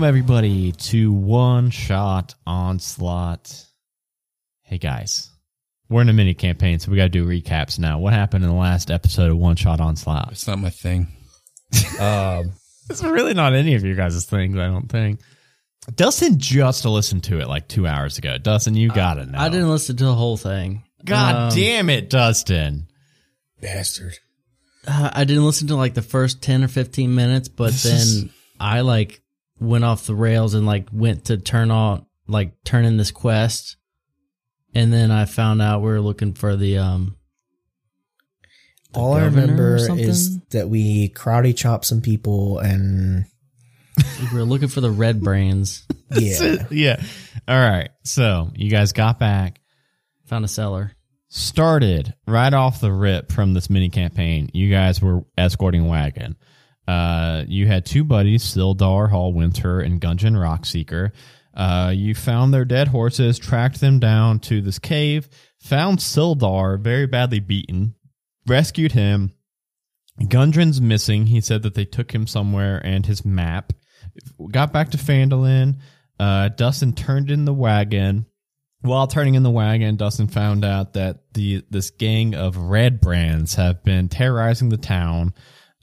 [0.00, 3.66] Welcome everybody to One Shot Onslaught.
[4.62, 5.30] Hey guys,
[5.90, 7.98] we're in a mini campaign, so we got to do recaps now.
[7.98, 10.32] What happened in the last episode of One Shot Onslaught?
[10.32, 11.08] It's not my thing.
[12.00, 12.52] Um,
[12.88, 15.20] It's really not any of you guys' things, I don't think.
[15.94, 18.38] Dustin just listened to it like two hours ago.
[18.38, 19.38] Dustin, you got to know.
[19.38, 20.82] I didn't listen to the whole thing.
[21.04, 22.86] God Um, damn it, Dustin.
[23.60, 24.16] bastard.
[24.88, 27.96] Uh, I didn't listen to like the first 10 or 15 minutes, but This then
[27.96, 28.24] is-
[28.58, 29.20] I like
[29.60, 33.76] went off the rails and like went to turn on, like turn in this quest.
[34.74, 37.16] And then I found out we were looking for the, um,
[38.92, 43.24] the All I remember is that we karate chopped some people and
[44.20, 45.86] we were looking for the red brains.
[46.10, 46.66] yeah.
[46.70, 47.02] yeah.
[47.46, 47.90] All right.
[48.04, 49.60] So you guys got back.
[50.26, 50.92] Found a cellar.
[51.28, 54.48] started right off the rip from this mini campaign.
[54.52, 56.36] You guys were escorting wagon.
[56.90, 61.12] Uh, you had two buddies, Sildar, Hallwinter, and Gundren Rockseeker.
[61.54, 65.28] Uh, you found their dead horses, tracked them down to this cave,
[65.60, 67.94] found Sildar very badly beaten,
[68.44, 69.32] rescued him.
[70.20, 71.26] Gundren's missing.
[71.26, 73.72] He said that they took him somewhere and his map.
[74.50, 75.76] Got back to Phandalin.
[76.18, 78.26] Uh, Dustin turned in the wagon.
[78.80, 83.54] While turning in the wagon, Dustin found out that the this gang of red brands
[83.54, 85.34] have been terrorizing the town.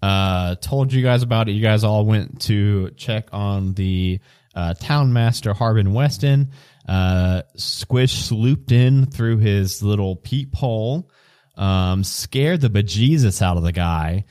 [0.01, 1.53] Uh, told you guys about it.
[1.53, 4.19] You guys all went to check on the
[4.55, 6.45] uh, town master Harbin Wester.
[6.87, 11.11] Uh, Squish swooped in through his little peephole,
[11.55, 14.23] um, scared the bejesus out of the guy,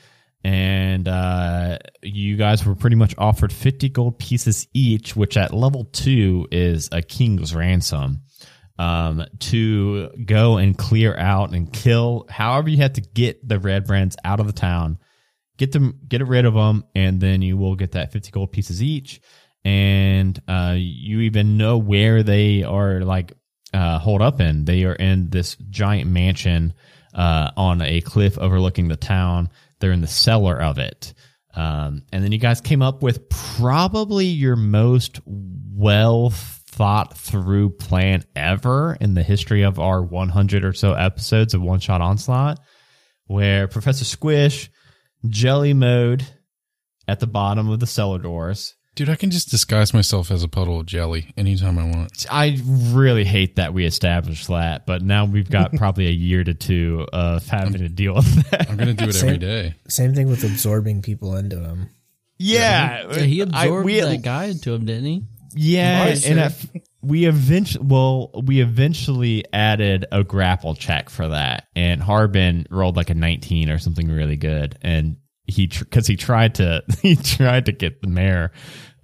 [0.43, 5.85] and uh, you guys were pretty much offered fifty gold pieces each, which at level
[5.85, 8.21] two is a king's ransom
[8.79, 13.85] um, to go and clear out and kill however you have to get the red
[13.85, 14.97] brands out of the town,
[15.57, 18.81] get them, get rid of them, and then you will get that 50 gold pieces
[18.81, 19.21] each.
[19.65, 23.33] And, uh, you even know where they are like,
[23.73, 24.65] uh, hold up in.
[24.65, 26.73] They are in this giant mansion,
[27.13, 29.49] uh, on a cliff overlooking the town.
[29.79, 31.13] They're in the cellar of it.
[31.55, 38.23] Um, and then you guys came up with probably your most well thought through plan
[38.35, 42.59] ever in the history of our 100 or so episodes of One Shot Onslaught,
[43.25, 44.69] where Professor Squish,
[45.27, 46.25] jelly mode
[47.07, 48.75] at the bottom of the cellar doors.
[48.95, 52.25] Dude, I can just disguise myself as a puddle of jelly anytime I want.
[52.31, 56.55] I really hate that we established that, but now we've got probably a year to
[56.55, 58.67] two of having to deal with that.
[58.69, 59.75] I'm going to do it Same- every day.
[59.87, 61.89] Same thing with absorbing people into him.
[62.39, 65.23] Yeah, Yeah, he I- absorbed we- that guy into him, didn't he?
[65.55, 66.39] Yeah, and sir.
[66.39, 66.65] at,
[67.07, 73.09] we eventually well, we eventually added a grapple check for that, and Harbin rolled like
[73.09, 77.71] a nineteen or something really good, and he because he tried to he tried to
[77.71, 78.51] get the mayor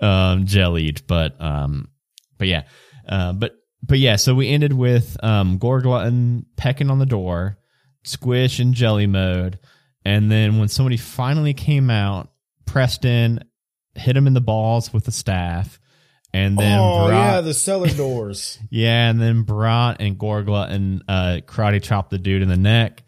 [0.02, 1.88] um, jellied, but um,
[2.38, 2.64] but yeah,
[3.08, 7.58] uh, but but yeah, so we ended with um, Gorglutton pecking on the door,
[8.04, 9.60] Squish in jelly mode,
[10.04, 12.32] and then when somebody finally came out,
[12.66, 13.46] Preston
[13.96, 15.80] hit him in the balls with the staff.
[16.34, 18.58] And then oh Bra- yeah, the cellar doors.
[18.72, 23.04] yeah, and then Brat and Gorglutton uh, karate chopped the dude in the neck,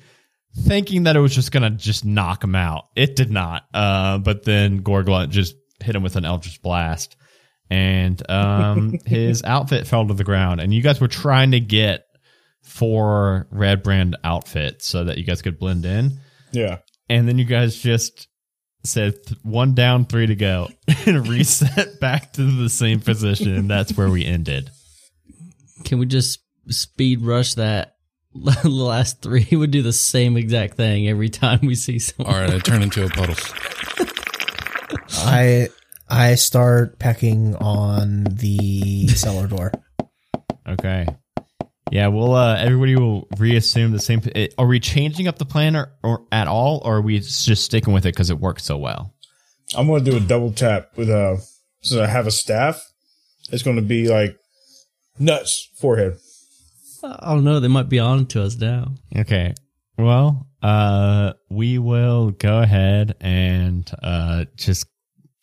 [0.55, 2.85] thinking that it was just gonna just knock him out.
[2.95, 3.63] It did not.
[3.73, 7.15] Uh, but then Gorgla just hit him with an Eldritch Blast,
[7.69, 10.61] and um, his outfit fell to the ground.
[10.61, 12.05] And you guys were trying to get
[12.63, 16.19] four red brand outfits so that you guys could blend in.
[16.51, 16.79] yeah.
[17.07, 18.27] And then you guys just
[18.85, 20.69] said one down, three to go,
[21.05, 23.55] and reset back to the same position.
[23.55, 24.69] And that's where we ended.
[25.83, 26.39] Can we just
[26.69, 27.93] speed rush that?
[28.35, 32.33] The last three He would do the same exact thing every time we see someone.
[32.33, 33.35] All right, I turn into a puddle.
[35.19, 35.69] I
[36.09, 39.71] I start pecking on the cellar door.
[40.67, 41.07] Okay.
[41.91, 44.21] Yeah, well, uh, everybody will reassume the same.
[44.33, 47.63] eh, Are we changing up the plan or, or at all, or are we just
[47.63, 49.13] sticking with it because it works so well?
[49.75, 51.41] I'm gonna do a double tap with a.
[51.81, 52.81] So I have a staff.
[53.51, 54.35] It's gonna be like
[55.19, 56.17] nuts forehead.
[57.03, 57.59] I don't know.
[57.59, 58.95] They might be on to us now.
[59.15, 59.53] Okay.
[59.97, 64.87] Well, uh, we will go ahead and uh, just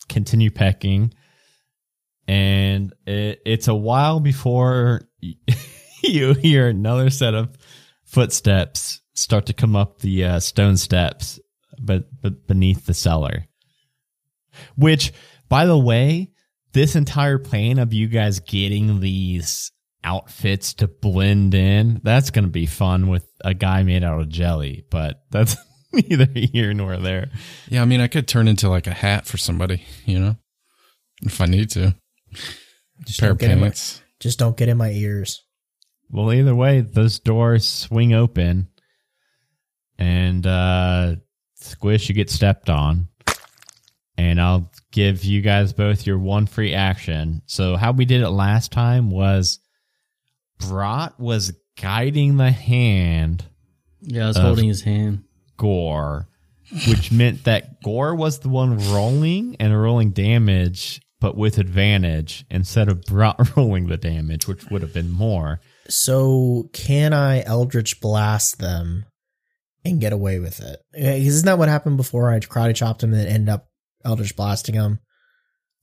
[0.09, 1.15] continue pecking,
[2.27, 5.03] and it, it's a while before
[6.09, 7.57] you hear another set of
[8.05, 11.39] footsteps start to come up the uh, stone steps,
[11.81, 13.47] but, but beneath the cellar.
[14.77, 15.13] Which,
[15.49, 16.31] by the way,
[16.73, 19.71] this entire plan of you guys getting these
[20.05, 24.29] outfits to blend in, that's going to be fun with a guy made out of
[24.29, 25.57] jelly, but that's
[25.93, 27.31] neither here nor there.
[27.69, 30.37] Yeah, I mean, I could turn into like a hat for somebody, you know,
[31.23, 31.95] if I need to.
[33.05, 34.03] Just Pair don't of get in my, pants.
[34.21, 35.43] just don't get in my ears.
[36.13, 38.69] Well, either way, those doors swing open,
[39.99, 41.17] and uh,
[41.55, 43.09] Squish, you get stepped on.
[44.19, 47.41] And I'll give you guys both your one free action.
[47.47, 49.59] So, how we did it last time was
[50.59, 53.45] Brat was guiding the hand
[54.03, 55.25] Yeah, I was holding his hand.
[55.57, 56.29] Gore,
[56.87, 62.89] which meant that Gore was the one rolling and rolling damage, but with advantage instead
[62.89, 63.03] of
[63.57, 65.61] rolling the damage, which would have been more.
[65.93, 69.05] So can I Eldritch blast them
[69.85, 70.81] and get away with it?
[70.95, 72.31] Isn't that what happened before?
[72.31, 73.69] I karate chopped him and then ended up
[74.03, 75.01] Eldritch blasting him.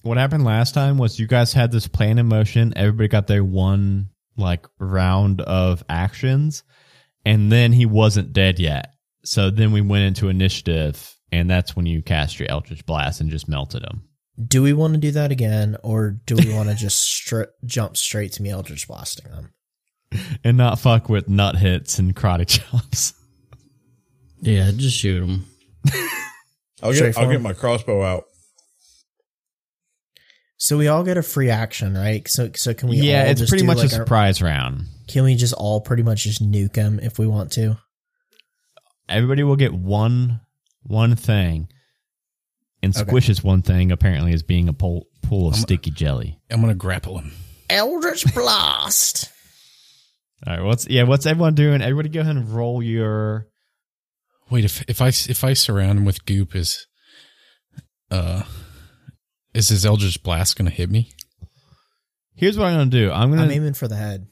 [0.02, 2.74] What happened last time was you guys had this plan in motion.
[2.76, 6.64] Everybody got their one like round of actions,
[7.24, 8.94] and then he wasn't dead yet.
[9.26, 13.30] So then we went into initiative, and that's when you cast your Eldritch Blast and
[13.30, 14.04] just melted him.
[14.44, 17.96] Do we want to do that again, or do we want to just stri- jump
[17.96, 19.54] straight to me Eldritch blasting them?
[20.44, 23.14] And not fuck with nut hits and karate chops.
[24.42, 25.46] Yeah, just shoot them.
[25.86, 26.02] I'll get
[26.82, 27.32] I'll Straightforward.
[27.34, 28.24] get my crossbow out.
[30.56, 32.26] So we all get a free action, right?
[32.28, 32.98] So so can we?
[32.98, 34.86] yeah, all it's just pretty do much like a surprise round.
[35.10, 37.78] Can we just all pretty much just nuke them if we want to?
[39.08, 40.40] Everybody will get one
[40.84, 41.68] one thing.
[42.82, 43.12] And Okay.
[43.12, 46.40] Squish's one thing apparently is being a pool, pool of I'm- sticky jelly.
[46.50, 47.34] I'm gonna grapple him.
[47.70, 49.30] Eldritch blast.
[50.48, 51.04] All right, what's yeah?
[51.04, 51.82] What's everyone doing?
[51.82, 53.48] Everybody, go ahead and roll your
[54.50, 56.88] Wait, if if I if I surround him with goop, is
[58.10, 58.44] uh,
[59.54, 61.12] is his Eldritch Blast gonna hit me?
[62.36, 63.12] Here's what I'm gonna do.
[63.12, 63.44] I'm gonna.
[63.44, 64.28] I'm aiming for the head.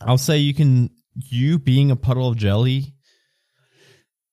[0.00, 0.90] I'll say you can.
[1.16, 2.94] You being a puddle of jelly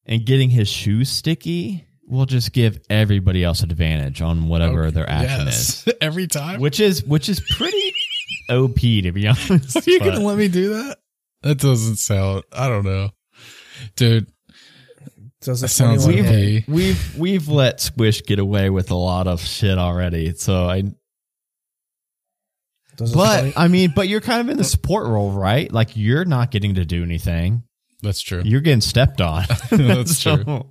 [0.08, 5.46] and getting his shoes sticky will just give everybody else advantage on whatever their action
[5.46, 5.88] Yes.
[6.02, 6.60] every time.
[6.60, 7.94] which is which is pretty
[8.52, 9.76] OP to be honest.
[9.78, 10.98] Are you but- gonna let me do that?
[11.44, 12.44] That doesn't sound.
[12.54, 13.10] I don't know,
[13.96, 14.28] dude.
[15.42, 16.68] Does That a sounds 21 like hit?
[16.70, 20.34] a- we've we've let Squish get away with a lot of shit already.
[20.36, 20.84] So I
[22.98, 25.72] Does a but 20 I mean, but you're kind of in the support role, right?
[25.72, 27.64] Like you're not getting to do anything.
[28.04, 28.42] That's true.
[28.46, 29.46] You're getting stepped on.
[29.72, 30.66] That's So- true.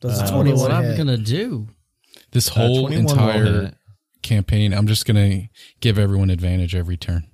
[0.00, 0.96] does Uh, a I don't know 21 what I'm hit?
[0.96, 1.66] gonna do.
[2.30, 3.74] This Uh, whole 21 will entire hit.
[4.26, 5.42] Campaign, I'm just gonna
[5.80, 7.26] give everyone advantage every turn.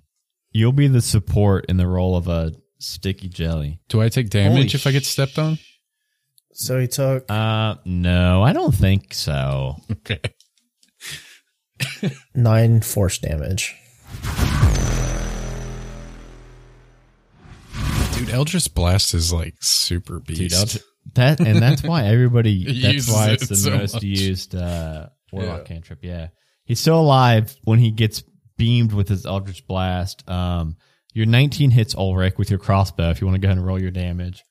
[0.52, 3.80] You'll be the support in the role of a sticky jelly.
[3.88, 5.58] Do I take damage Holy if I get stepped on?
[6.52, 9.76] So he took Uh, no, I don't think so.
[9.90, 10.20] Okay.
[12.34, 13.74] nine force damage.
[18.14, 20.38] Dude, Eldritch Blast is like super beast.
[20.40, 20.66] Dude, I'll
[21.14, 22.64] that and that's why everybody.
[22.64, 24.02] That's uses why it it's the so most much.
[24.02, 25.64] used uh, warlock Yeah.
[25.64, 25.98] cantrip.
[26.04, 26.28] Yeah,
[26.64, 28.22] he's still alive when he gets
[28.56, 30.28] beamed with his Eldritch Blast.
[30.28, 30.76] Um,
[31.14, 33.10] your 19 hits Ulrich with your crossbow.
[33.10, 34.42] If you want to go ahead and roll your damage,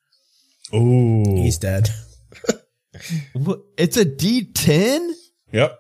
[0.74, 1.90] Oh, He's dead.
[3.78, 5.12] It's a D10.
[5.54, 5.80] Yep.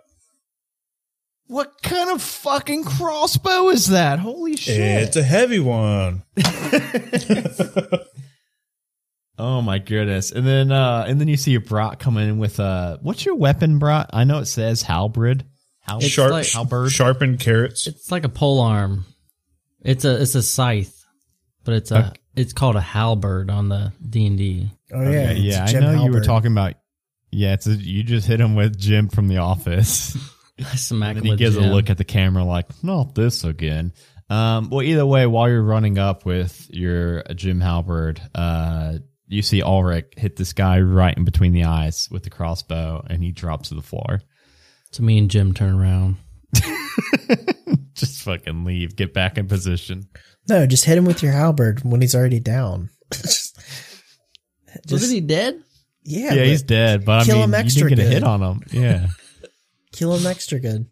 [1.47, 4.19] What kind of fucking crossbow is that?
[4.19, 4.79] Holy shit!
[5.03, 6.23] It's a heavy one.
[9.37, 10.31] Oh my goodness!
[10.31, 13.33] And then, uh, and then you see a Brat coming in with uh, what's your
[13.33, 14.11] weapon, Brat?
[14.13, 15.45] I know it says halberd.
[15.91, 16.03] Halberd.
[16.05, 16.91] It's Sharp, like- halberd.
[16.91, 17.87] sharpened carrots.
[17.87, 19.05] It's like a pole arm.
[19.83, 21.03] It's a it's a scythe,
[21.63, 22.11] but it's a Okay.
[22.35, 24.69] it's called a halberd on the D and D.
[24.93, 25.63] Oh yeah, Okay, it's yeah.
[25.63, 26.23] I Jim know you were Halberd.
[26.25, 26.73] talking about.
[27.31, 30.17] Yeah, it's a, you just hit him with Jim from The Office.
[30.59, 31.71] I smack and him he with gives a Jim.
[31.71, 33.93] look at the camera like, not this again.
[34.29, 38.95] Um, well, either way, while you're running up with your Jim Halberd, uh,
[39.27, 43.23] you see Ulrich hit this guy right in between the eyes with the crossbow, and
[43.23, 44.21] he drops to the floor.
[44.91, 46.17] So me and Jim turn around.
[47.93, 48.95] just fucking leave.
[48.95, 50.07] Get back in position.
[50.49, 52.89] No, just hit him with your halberd when he's already down.
[53.13, 55.61] just, just- Wasn't he dead?
[56.03, 58.23] Yeah, Yeah, he's dead, but I kill mean, him you extra didn't get a hit
[58.23, 58.61] on him.
[58.71, 59.07] Yeah.
[59.91, 60.87] kill him extra good.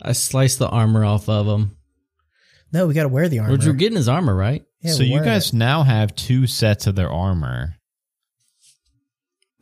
[0.00, 1.76] I sliced the armor off of him.
[2.72, 3.56] No, we got to wear the armor.
[3.58, 4.64] We're getting his armor, right?
[4.80, 5.54] Yeah, so we're you guys it.
[5.56, 7.74] now have two sets of their armor.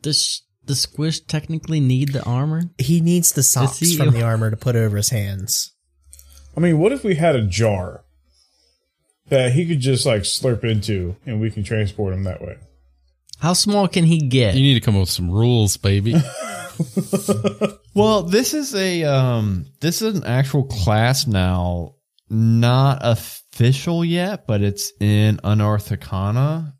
[0.01, 2.63] Does the squish technically need the armor?
[2.77, 5.73] He needs the socks he- from the armor to put over his hands.
[6.55, 8.03] I mean, what if we had a jar
[9.29, 12.57] that he could just like slurp into and we can transport him that way?
[13.39, 14.55] How small can he get?
[14.55, 16.15] You need to come up with some rules, baby.
[17.95, 21.93] Well, this is a um this is an actual class now,
[22.29, 26.73] not official yet, but it's in Unearthed Arcana.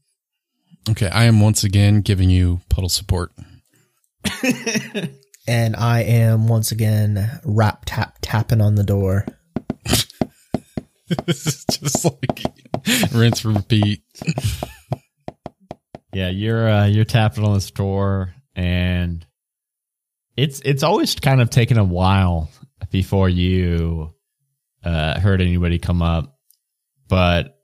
[0.89, 3.31] okay, I am once again giving you puddle support.
[5.47, 9.25] and I am once again rap tap tapping on the door.
[11.25, 12.43] this is just like
[13.13, 14.03] rinse repeat.
[16.13, 19.25] Yeah, you're uh, you're tapping on this door, and
[20.37, 22.49] it's it's always kind of taken a while
[22.91, 24.13] before you
[24.83, 26.37] uh, heard anybody come up,
[27.07, 27.57] but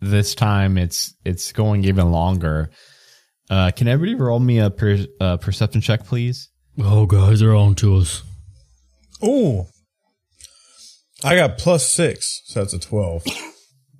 [0.00, 2.70] this time it's it's going even longer.
[3.50, 6.48] Uh, can everybody roll me a per, uh, perception check, please?
[6.80, 8.22] Oh, guys, they're on to us.
[9.22, 9.66] Ooh.
[11.24, 13.24] I got plus six, so that's a 12.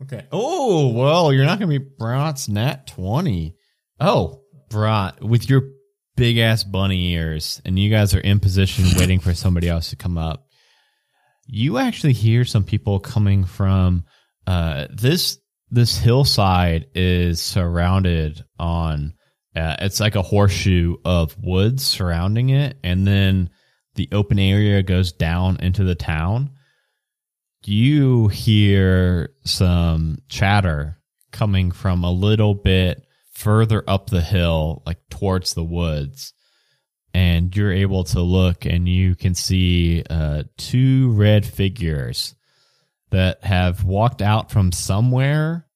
[0.02, 0.26] Okay.
[0.32, 3.54] Oh well, you're not gonna be Brat's nat twenty.
[4.00, 5.62] Oh, Brat, with your
[6.16, 9.96] big ass bunny ears, and you guys are in position waiting for somebody else to
[9.96, 10.46] come up.
[11.46, 14.04] You actually hear some people coming from
[14.46, 15.38] uh, this
[15.70, 19.14] this hillside is surrounded on.
[19.54, 23.50] Uh, it's like a horseshoe of woods surrounding it, and then
[23.94, 26.50] the open area goes down into the town
[27.66, 30.98] you hear some chatter
[31.30, 36.32] coming from a little bit further up the hill, like towards the woods.
[37.14, 42.34] And you're able to look and you can see uh, two red figures
[43.10, 45.66] that have walked out from somewhere,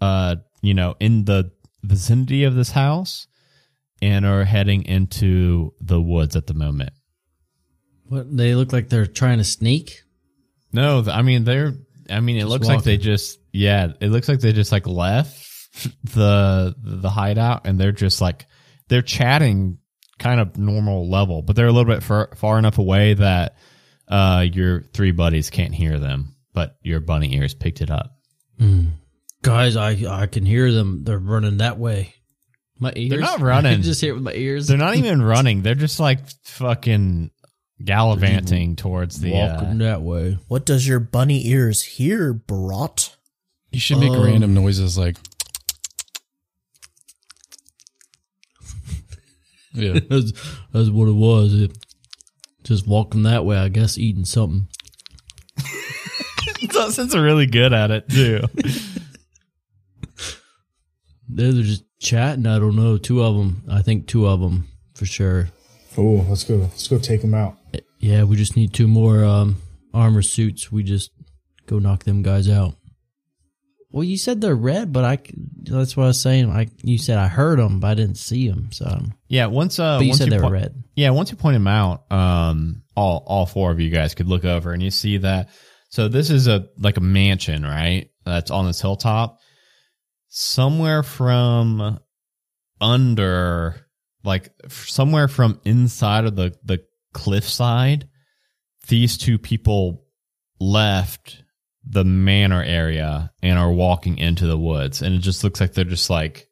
[0.00, 1.52] uh, you know, in the
[1.88, 3.26] vicinity of this house
[4.00, 6.90] and are heading into the woods at the moment.
[8.04, 8.34] What?
[8.34, 10.02] They look like they're trying to sneak.
[10.72, 11.74] No, I mean they're.
[12.10, 13.38] I mean, it Just looks like they just.
[13.52, 15.44] Yeah, it looks like they just like left
[16.04, 18.46] the the hideout, and they're just like
[18.88, 19.78] they're chatting
[20.18, 23.56] kind of normal level, but they're a little bit far, far enough away that
[24.08, 28.12] uh your three buddies can't hear them, but your bunny ears picked it up.
[28.58, 28.86] Hmm.
[29.42, 31.04] Guys, I I can hear them.
[31.04, 32.14] They're running that way.
[32.78, 33.10] My ears.
[33.10, 33.70] They're not running.
[33.72, 34.66] I can just hear it with my ears.
[34.66, 37.30] They're not even running; they're just like fucking
[37.84, 39.34] gallivanting towards the.
[39.34, 40.38] Uh, walking that way.
[40.48, 43.16] What does your bunny ears hear, brat?
[43.70, 45.16] You should make Um, random noises like.
[49.74, 49.98] yeah.
[50.08, 50.32] that's,
[50.72, 51.54] that's what it was.
[51.54, 51.76] It,
[52.64, 54.68] just walking that way, I guess, eating something.
[56.68, 58.40] Dustin's really good at it too.
[61.28, 62.46] They're they're just chatting.
[62.46, 62.98] I don't know.
[62.98, 63.64] Two of them.
[63.70, 65.48] I think two of them for sure.
[65.96, 66.56] Oh, let's go.
[66.56, 67.56] Let's go take them out.
[67.98, 69.56] Yeah, we just need two more um,
[69.92, 70.70] armor suits.
[70.70, 71.10] We just
[71.66, 72.74] go knock them guys out.
[73.90, 75.18] Well, you said they're red, but I
[75.62, 76.50] that's what I was saying.
[76.50, 78.70] I you said I heard them, but I didn't see them.
[78.70, 80.82] So, yeah, once uh, but you once said they were red.
[80.94, 84.44] Yeah, once you point them out, um, all all four of you guys could look
[84.44, 85.48] over and you see that.
[85.88, 88.10] So this is a like a mansion, right?
[88.26, 89.38] That's on this hilltop.
[90.28, 91.98] Somewhere from
[92.80, 93.86] under,
[94.24, 98.08] like somewhere from inside of the the cliffside,
[98.88, 100.04] these two people
[100.60, 101.42] left
[101.84, 105.84] the manor area and are walking into the woods, and it just looks like they're
[105.84, 106.48] just like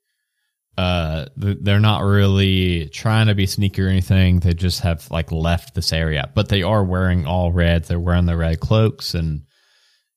[0.78, 4.40] uh they're not really trying to be sneaky or anything.
[4.40, 6.30] They just have like left this area.
[6.34, 9.45] But they are wearing all red they're wearing the red cloaks and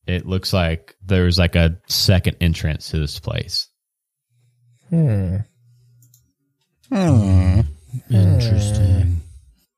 [0.09, 3.67] it looks like there's like a second entrance to this place
[4.89, 5.37] Hmm.
[8.09, 9.21] Interesting.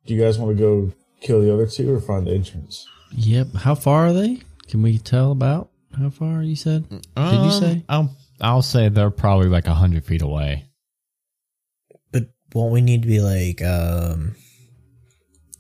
[0.06, 2.88] Do you guys want to go kill the other two or find the entrance?
[3.12, 3.54] Yep.
[3.56, 4.40] How far are they?
[4.70, 6.88] Can we tell about how far you said?
[6.90, 7.84] Did you say?
[7.90, 10.66] Um, I'll, I'll say they're probably like a hundred feet away
[12.12, 14.36] But won't we need to be like, um,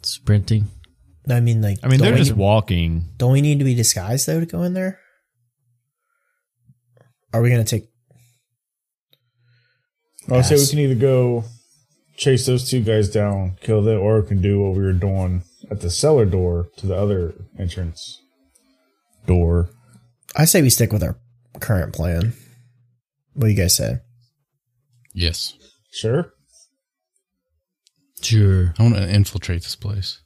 [0.02, 0.68] Sprinting.
[1.30, 3.76] I mean, like, i mean don't they're we, just walking don't we need to be
[3.76, 5.00] disguised though to go in there?
[7.34, 7.88] Are we gonna take?
[10.30, 11.46] I would say we can either go
[12.18, 15.44] chase those two guys down, kill them, or we can do what we were doing
[15.70, 18.22] at the cellar door to the other entrance
[19.26, 19.70] door.
[20.36, 21.18] I say we stick with our
[21.60, 22.34] current plan.
[23.34, 24.00] What do you guys say?
[25.14, 25.54] Yes.
[25.92, 26.34] Sure.
[28.22, 28.74] Sure.
[28.78, 30.21] I want to infiltrate this place.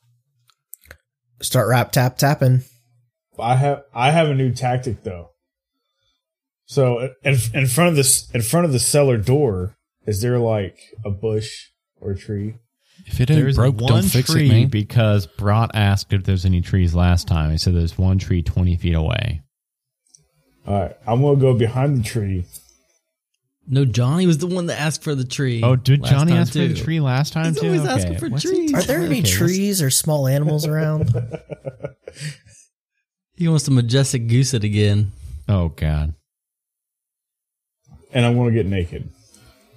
[1.46, 2.64] Start rap tap tapping.
[3.38, 5.30] I have I have a new tactic though.
[6.66, 10.80] So in in front of this in front of the cellar door, is there like
[11.06, 11.68] a bush
[12.02, 12.56] or a tree?
[13.06, 14.68] If it ain't there's broke, one don't fix tree it, man.
[14.70, 17.52] because Brat asked if there's any trees last time.
[17.52, 19.44] He said there's one tree 20 feet away.
[20.66, 22.46] All right, I'm gonna go behind the tree.
[23.68, 25.62] No, Johnny was the one that asked for the tree.
[25.64, 27.66] Oh, did Johnny time, ask for the tree last time He's too?
[27.68, 27.90] always Okay.
[27.92, 28.74] asking for What's trees.
[28.74, 31.14] Are there any Okay, let's- trees or small animals around?
[33.38, 35.12] He wants to majestic goose it again.
[35.50, 36.14] Oh God.
[38.14, 39.10] and I'm gonna get naked.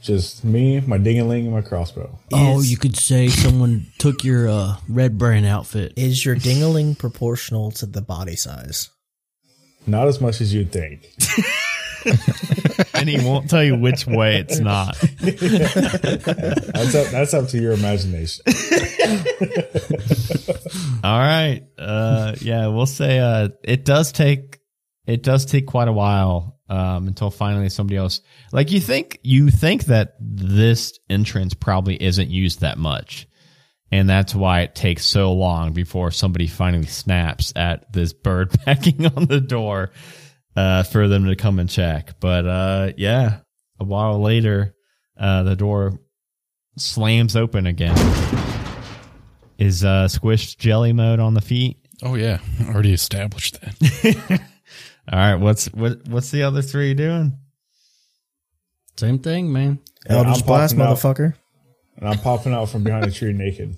[0.00, 2.20] Just me, my dingaling, and my crossbow.
[2.32, 5.92] Oh, Is- you could say someone took your uh, red brand outfit.
[5.96, 8.90] Is your dingaling proportional to the body size?
[9.88, 11.08] Not as much as you'd think.
[12.94, 14.96] and he won't tell you which way it's not.
[15.20, 18.44] That's up, that's up to your imagination.
[21.04, 21.62] All right.
[21.78, 24.60] Uh, yeah, we'll say uh, it does take
[25.06, 28.20] it does take quite a while um, until finally somebody else
[28.52, 33.26] like you think you think that this entrance probably isn't used that much,
[33.90, 39.06] and that's why it takes so long before somebody finally snaps at this bird pecking
[39.06, 39.90] on the door
[40.58, 42.18] uh, for them to come and check.
[42.20, 43.38] But uh, yeah,
[43.78, 44.74] a while later,
[45.18, 46.00] uh, the door
[46.76, 47.96] slams open again.
[49.56, 51.78] Is uh, squished jelly mode on the feet?
[52.02, 52.38] Oh yeah,
[52.68, 54.40] already established that.
[55.12, 57.38] All right, what's what what's the other three doing?
[58.96, 59.78] Same thing, man.
[60.06, 60.96] Yeah, Eldritch I'm Blast, popping out.
[60.96, 61.34] motherfucker.
[61.96, 63.76] And I'm popping out from behind a tree naked.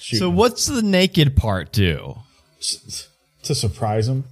[0.00, 2.16] So what's the naked part do?
[3.42, 4.24] to surprise him?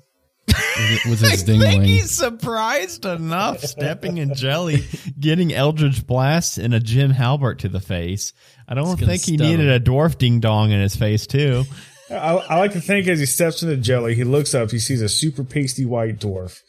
[1.09, 1.85] With his I think dingling.
[1.87, 4.85] he's surprised enough stepping in jelly,
[5.19, 8.33] getting Eldritch Blast and a Jim Halbert to the face.
[8.69, 9.73] I don't gonna think he stun needed him.
[9.73, 11.65] a dwarf ding dong in his face too.
[12.11, 15.03] I, I like to think as he steps into jelly, he looks up, he sees
[15.03, 16.61] a super pasty white dwarf.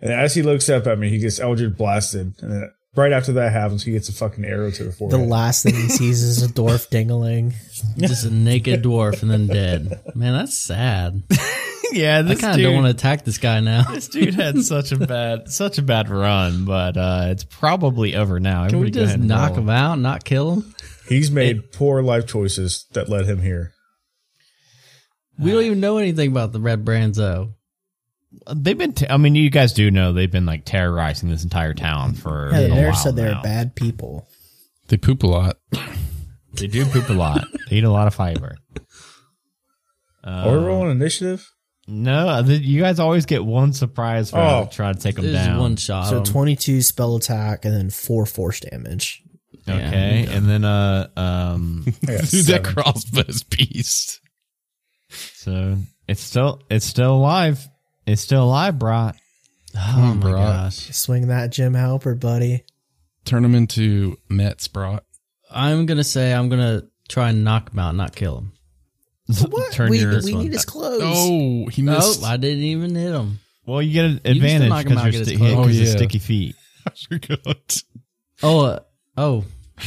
[0.00, 2.34] And as he looks up at me, he gets Eldritch blasted.
[2.40, 5.20] And then right after that happens, he gets a fucking arrow to the forehead.
[5.20, 7.54] The last thing he sees is a dwarf dingaling.
[7.98, 10.00] Just a naked dwarf and then dead.
[10.14, 11.22] Man, that's sad.
[11.92, 13.82] yeah, I kind of don't want to attack this guy now.
[13.92, 18.40] this dude had such a bad such a bad run, but uh, it's probably over
[18.40, 18.68] now.
[18.68, 19.60] Can we Everybody go just knock roll.
[19.60, 20.74] him out, not kill him?
[21.08, 23.72] He's made poor life choices that led him here.
[25.38, 27.54] We don't even know anything about the red brands, though.
[28.54, 28.92] They've been.
[28.92, 32.50] T- I mean, you guys do know they've been like terrorizing this entire town for.
[32.52, 33.42] Yeah, they never while said they're now.
[33.42, 34.28] bad people.
[34.88, 35.58] They poop a lot.
[36.54, 37.44] They do poop a lot.
[37.68, 38.56] they eat a lot of fiber.
[40.24, 41.48] Are we rolling initiative?
[41.88, 44.68] No, you guys always get one surprise for Oh.
[44.70, 45.60] trying to take them down.
[45.60, 46.08] one shot.
[46.10, 49.22] So 22 spell attack and then 4 force damage.
[49.68, 50.36] okay, Yeah.
[50.36, 54.20] and then uh um, Dude, that crossbow's beast.
[55.08, 55.76] so
[56.08, 57.66] it's still it's still alive.
[58.06, 59.16] It's still alive, Brat.
[59.76, 60.32] oh my bro.
[60.32, 60.76] gosh.
[60.94, 62.64] Swing that Jim Halpert, buddy.
[63.24, 65.04] Turn him into Mets brought.
[65.50, 68.52] I'm going to say I'm going to try and knock him out, not kill him.
[69.72, 71.02] Turn we your we need his clothes.
[71.04, 72.22] Oh, he No, missed.
[72.24, 73.40] I didn't even hit him.
[73.66, 73.82] well.
[73.82, 75.50] You get an can still advantage knock him out, because get you're his sti- clothes.
[75.50, 75.92] yeah, Oh, 'cause of yeah.
[75.96, 76.56] sticky feet.
[76.86, 77.82] I forgot.
[78.42, 78.78] Oh, uh,
[79.16, 79.44] oh,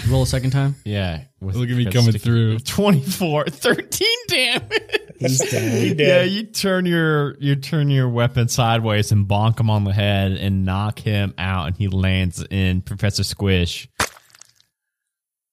[0.09, 0.75] roll a second time.
[0.83, 2.59] Yeah, with- Look at me because coming sticky- through.
[2.59, 4.71] 24, 13 damage.
[5.19, 5.99] He's dead.
[5.99, 10.33] Yeah, you turn your you turn your weapon sideways and bonk him on the head
[10.33, 13.87] and knock him out, and he lands in Professor Squish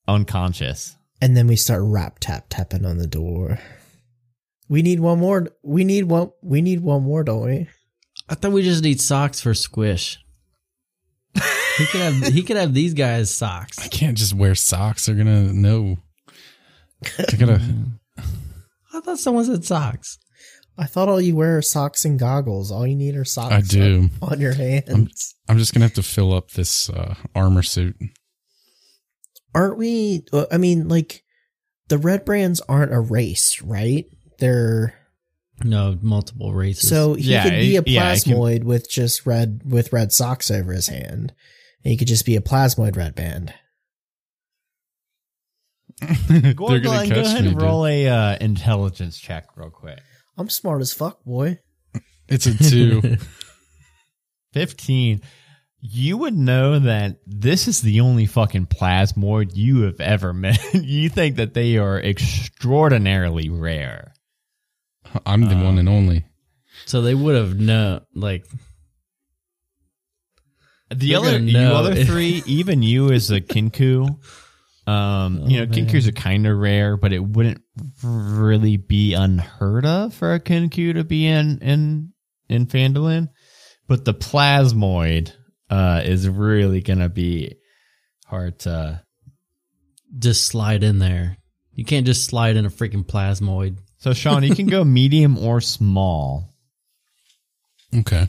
[0.08, 0.95] unconscious.
[1.20, 3.58] And then we start rap tap tapping on the door.
[4.68, 5.48] We need one more.
[5.62, 6.30] We need one.
[6.42, 7.68] We need one more, don't we?
[8.28, 10.18] I thought we just need socks for Squish.
[11.34, 13.78] he could have he could have these guys socks.
[13.84, 15.06] I can't just wear socks.
[15.06, 15.98] They're gonna know.
[17.18, 17.60] I gotta.
[18.92, 20.18] I thought someone said socks.
[20.78, 22.70] I thought all you wear are socks and goggles.
[22.70, 23.52] All you need are socks.
[23.52, 24.10] I do.
[24.20, 25.34] on, on your hands.
[25.48, 27.96] I'm just gonna have to fill up this uh, armor suit.
[29.56, 30.24] Aren't we?
[30.32, 31.24] uh, I mean, like
[31.88, 34.04] the red brands aren't a race, right?
[34.38, 34.94] They're
[35.64, 36.88] No, multiple races.
[36.88, 40.12] so he Yeah, could be a it- yeah, can- plasmoid with just red with red
[40.12, 41.32] socks over his hand.
[41.84, 43.54] And he could just be a plasmoid red band.
[46.28, 47.48] They're Go, gonna ahead, go ahead me.
[47.50, 47.62] and dude.
[47.62, 50.00] roll a uh, intelligence check real quick.
[50.36, 51.58] I'm smart as fuck, boy.
[52.28, 53.16] It's a two.
[54.52, 55.20] 15.
[55.88, 60.58] You would know that this is the only fucking plasmoid you have ever met.
[60.74, 64.12] you think that they are extraordinarily rare.
[65.24, 66.24] I'm the one and only.
[66.86, 68.00] so they would have known.
[68.14, 68.44] Like
[70.90, 74.08] The other, gonna you other three, even you as a kenku,
[74.86, 75.68] um, you know, Oh, man.
[75.72, 77.60] kenkus are kind of rare, but it wouldn't
[78.02, 82.12] really be unheard of for a kenku to be in in
[82.48, 83.28] in Phandalin.
[83.88, 85.32] But the plasmoid
[85.70, 87.56] uh, is really gonna be
[88.26, 89.02] hard to.
[90.18, 91.36] just slide in there.
[91.72, 93.78] You can't just slide in a freaking plasmoid.
[93.98, 96.54] So, Sean, you can go medium or small.
[97.94, 98.28] Okay.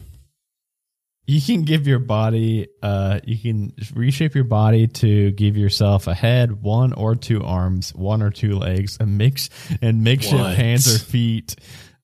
[1.25, 6.13] You can give your body, uh, you can reshape your body to give yourself a
[6.13, 9.49] head, one or two arms, one or two legs, a mix,
[9.81, 10.55] and makeshift What?
[10.55, 11.55] hands or feet,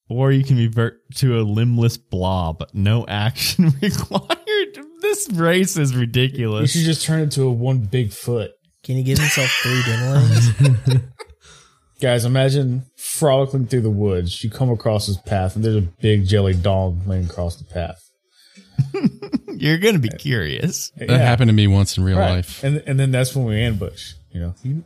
[0.10, 2.66] or you can revert to a limbless blob.
[2.74, 4.40] No action required.
[5.14, 6.76] Dude, this race is ridiculous.
[6.76, 8.52] You should just turn into a one big foot.
[8.84, 11.04] Can you give himself three dinnerlings?
[12.02, 14.44] Guys, imagine frolicking through the woods.
[14.44, 18.02] You come across his path, and there's a big jelly dog laying across the path.
[19.56, 20.92] You're gonna be curious.
[20.98, 22.32] That happened to me once in real Right.
[22.36, 22.64] life.
[22.64, 24.14] And and then that's when we ambush.
[24.32, 24.84] You know, You-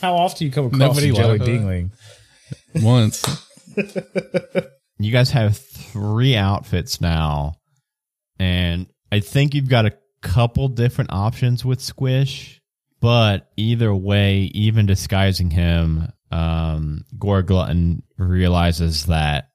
[0.00, 1.90] how often do you come across Nobody a jelly laughed dingling?
[2.82, 3.24] Once.
[4.98, 7.56] You guys have three outfits now,
[8.38, 12.60] and I think you've got a couple different options with Squish.
[13.00, 19.50] But either way, even disguising him, um, Gore Glutton realizes that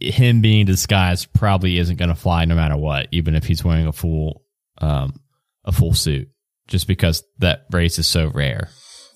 [0.00, 3.86] him being disguised probably isn't going to fly no matter what, even if he's wearing
[3.86, 4.42] a full,
[4.78, 5.20] um,
[5.64, 6.28] a full suit,
[6.68, 8.68] just because that race is so rare.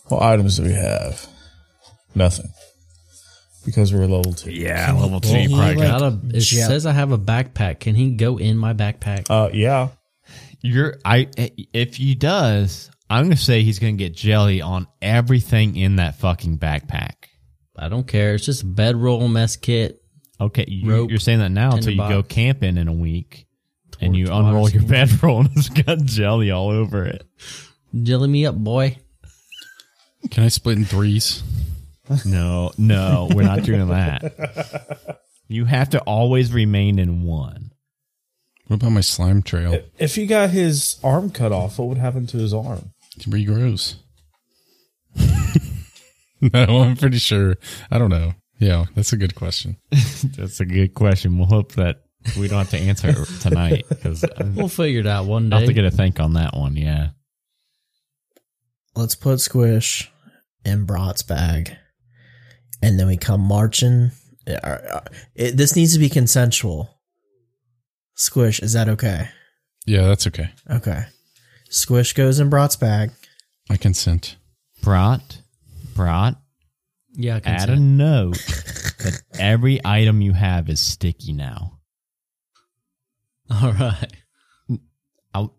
[0.09, 1.27] What items do we have?
[2.15, 2.51] Nothing.
[3.65, 4.51] Because we're level two.
[4.53, 7.81] Yeah, level two, you probably got- Got a, it Jet- says I have a backpack.
[7.81, 9.27] Can he go in my backpack?
[9.29, 9.89] Uh, yeah.
[10.63, 11.29] You're I
[11.73, 16.59] if he does, I'm gonna say he's gonna get jelly on everything in that fucking
[16.59, 17.13] backpack.
[17.77, 18.35] I don't care.
[18.35, 20.03] It's just a bedroll mess kit.
[20.39, 23.47] Okay, you, Rope, you're saying that now until you go camping in a week
[24.01, 27.25] and you unroll your bedroll and it's got jelly all over it.
[28.03, 28.99] Jelly me up, boy.
[30.31, 31.43] Can I split in threes?
[32.25, 35.21] No, no, we're not doing that.
[35.49, 37.73] You have to always remain in one.
[38.67, 39.83] What about my slime trail?
[39.99, 42.93] If he got his arm cut off, what would happen to his arm?
[43.17, 43.97] It regrows.
[46.41, 47.57] no, I'm pretty sure.
[47.91, 48.35] I don't know.
[48.61, 49.79] Yeah, that's a good question.
[50.37, 51.39] That's a good question.
[51.39, 52.03] We'll hope that
[52.39, 54.23] we don't have to answer it tonight because
[54.55, 55.57] We'll figure it out one day.
[55.57, 56.77] I'll have to get a think on that one.
[56.77, 57.09] Yeah.
[58.95, 60.13] Let's put Squish
[60.65, 61.77] in Brat's bag,
[62.83, 64.11] and then we come marching.
[64.49, 65.01] Uh, uh,
[65.35, 66.99] it- this needs to be consensual.
[68.15, 69.29] Squish, is that okay?
[69.87, 70.51] Yeah, that's okay.
[70.71, 71.05] Okay.
[71.71, 73.11] Squish goes in Brat's bag.
[73.71, 74.37] I consent.
[74.83, 75.43] Brought,
[75.95, 76.37] brought,
[77.13, 78.35] Yeah, I can add a note
[78.99, 81.79] that every item you have is sticky now.
[83.51, 84.13] All right.
[85.35, 85.55] I'll,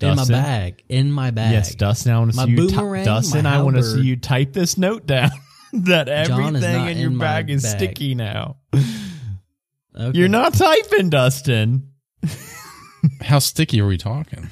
[0.00, 0.82] In my bag.
[0.88, 1.52] In my bag.
[1.52, 2.68] Yes, Dustin, I want to My see you.
[2.68, 5.30] Boomerang, Dustin, my I want to see you type this note down
[5.84, 7.76] that everything in your in bag is bag.
[7.76, 8.56] sticky now.
[8.74, 10.18] Okay.
[10.18, 11.90] You're not typing, Dustin.
[13.20, 14.48] How sticky are we talking?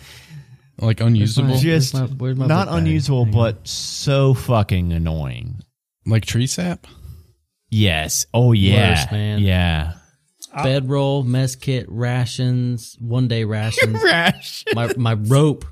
[0.78, 1.56] Like Where's my- unusable?
[1.58, 2.86] Just where's my- where's my Not unusable, bag?
[2.86, 3.40] unusual, Hang on.
[3.54, 5.60] but so fucking annoying.
[6.06, 6.86] Like tree sap?
[7.70, 8.26] Yes.
[8.34, 8.90] Oh yeah.
[9.02, 9.38] Worse, man.
[9.40, 9.92] Yeah.
[10.62, 14.64] bedroll, mess kit, rations, one day rations, Rash.
[14.74, 15.64] my my rope,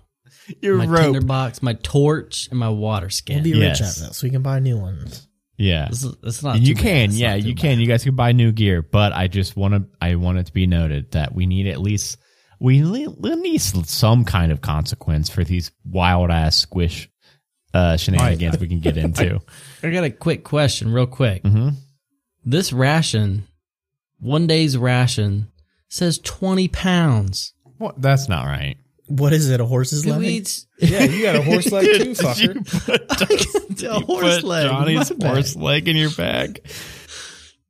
[0.62, 1.02] Your my rope.
[1.04, 3.36] tinderbox, my torch, and my water skin.
[3.42, 3.52] We'll skin.
[3.52, 3.80] be Yes.
[3.80, 4.16] rich at this.
[4.18, 5.26] So we can buy new ones.
[5.58, 5.88] Yeah.
[5.88, 6.60] It's, it's not.
[6.60, 7.60] You can, yeah, you bad.
[7.62, 7.80] can.
[7.80, 9.84] You guys can buy new gear, but I just want to.
[10.00, 12.16] I want it to be noted that we need at least
[12.60, 17.08] we need some kind of consequence for these wild ass squish
[17.74, 19.40] uh, shenanigans we can get into.
[19.82, 21.42] I got a quick question, real quick.
[21.42, 21.70] hmm
[22.44, 23.46] This ration,
[24.18, 25.50] one day's ration,
[25.88, 27.52] says twenty pounds.
[27.78, 28.00] What?
[28.00, 28.76] That's not right.
[29.08, 29.60] What is it?
[29.60, 30.24] A horse's Who leg?
[30.24, 32.86] eats Yeah, you got a horse leg too, You fucker.
[32.86, 34.64] put, a you horse put leg?
[34.66, 36.60] in Johnny's horse leg in your bag.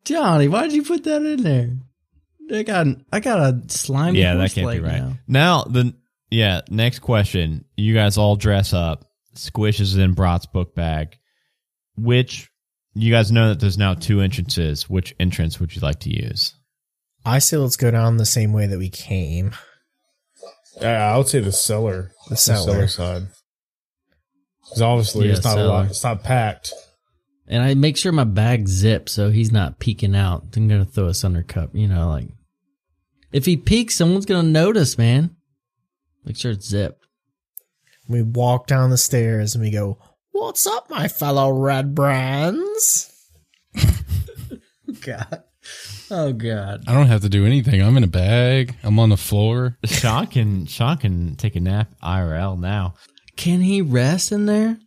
[0.05, 1.70] Johnny, why did you put that in there?
[2.53, 4.20] I got I got a slimy.
[4.20, 5.03] yeah, that horse can't be leg right.
[5.03, 5.12] now.
[5.27, 5.94] Now, the
[6.31, 7.64] yeah, next question.
[7.77, 9.05] You guys all dress up.
[9.35, 11.18] Squish is in Brat's book bag.
[11.96, 12.51] Which
[12.94, 14.88] you guys know that there's now two entrances.
[14.88, 16.55] Which entrance would you like to use?
[17.24, 19.53] I say let's go down the same way that we came.
[20.80, 22.12] Yeah, I would say the cellar.
[22.28, 22.86] The cellar.
[22.88, 23.28] side.
[24.62, 25.86] Because obviously Yeah, it's not a lot.
[25.86, 26.72] It's not packed.
[27.46, 30.44] And I make sure my bag zips so he's not peeking out.
[30.56, 31.70] I'm gonna throw a Sunder cup.
[31.72, 32.28] You know, like
[33.32, 35.36] if he peeks, someone's gonna notice, man.
[36.24, 37.06] Make sure it's zipped.
[38.06, 39.98] We walk down the stairs and we go,
[40.32, 43.10] What's up, my fellow red brands?
[45.00, 45.42] God.
[46.11, 46.85] Oh God.
[46.87, 47.83] I don't have to do anything.
[47.83, 48.77] I'm in a bag.
[48.83, 49.77] I'm on the floor.
[49.85, 52.94] Sean can Sean can take a nap IRL now.
[53.37, 54.79] Can he rest in there?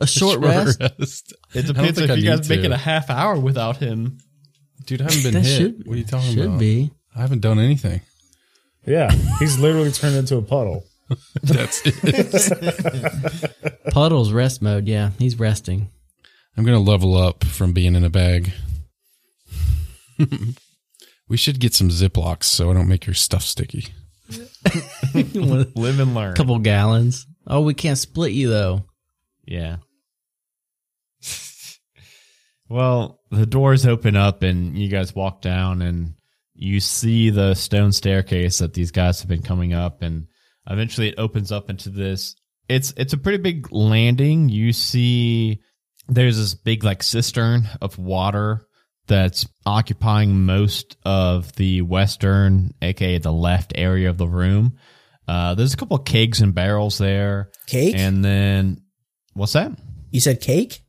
[0.00, 0.80] a short, rest?
[0.80, 1.32] rest.
[1.54, 4.18] It depends if you guys make it a half hour without him.
[4.86, 5.56] Dude, I haven't been That hit.
[5.58, 6.58] should what are you talking should about?
[6.58, 6.90] be.
[7.14, 8.00] I haven't done anything.
[8.84, 10.84] Yeah, he's literally turned into a puddle.
[11.42, 13.52] That's it.
[13.92, 14.88] Puddles rest mode.
[14.88, 15.90] Yeah, he's resting.
[16.56, 18.52] I'm gonna level up from being in a bag.
[21.28, 23.88] we should get some Ziplocs so I don't make your stuff sticky.
[25.14, 26.34] Live and learn.
[26.34, 27.26] couple gallons.
[27.46, 28.84] Oh, we can't split you though.
[29.44, 29.76] Yeah.
[32.68, 36.14] well, the doors open up and you guys walk down and
[36.54, 40.26] you see the stone staircase that these guys have been coming up, and
[40.68, 42.36] eventually it opens up into this.
[42.68, 44.48] It's it's a pretty big landing.
[44.48, 45.60] You see,
[46.08, 48.66] there's this big like cistern of water
[49.12, 54.78] that's occupying most of the western, aka the left area of the room.
[55.28, 57.94] Uh, there's a couple of kegs and barrels there, Cake?
[57.94, 58.80] and then
[59.34, 59.72] what's that?
[60.10, 60.80] you said cake?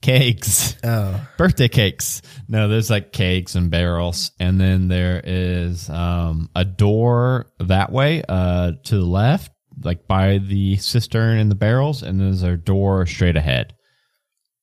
[0.00, 0.76] Cakes.
[0.82, 1.28] Oh.
[1.38, 2.22] birthday cakes.
[2.48, 8.24] No, there's like cakes and barrels, and then there is um, a door that way
[8.28, 13.06] uh, to the left, like by the cistern and the barrels, and there's a door
[13.06, 13.74] straight ahead.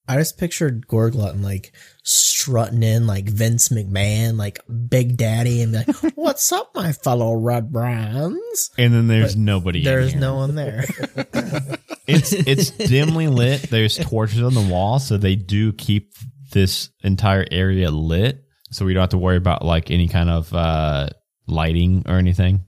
[0.09, 1.71] I just pictured Gorglutton like
[2.09, 7.33] strutting in like Vince McMahon, like Big Daddy, and be like, "What's up, my fellow
[7.35, 9.79] Red Brands?" And then there's nobody.
[9.79, 10.21] in There's here.
[10.21, 10.85] no one there.
[12.11, 13.69] It's it's dimly lit.
[13.69, 16.15] There's torches on the wall, so they do keep
[16.51, 20.51] this entire area lit, so we don't have to worry about like any kind of
[20.51, 21.09] uh,
[21.45, 22.65] lighting or anything.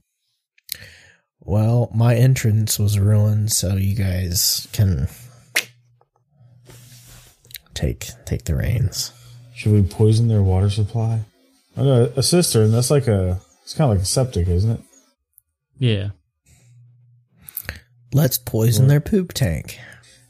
[1.40, 5.08] well, my entrance was ruined, so you guys can
[7.74, 9.12] take take the reins.
[9.62, 11.20] Should we poison their water supply?
[11.76, 12.72] I know a cistern.
[12.72, 13.40] That's like a.
[13.62, 14.80] It's kind of like a septic, isn't it?
[15.78, 16.08] Yeah.
[18.12, 19.78] Let's poison their poop tank.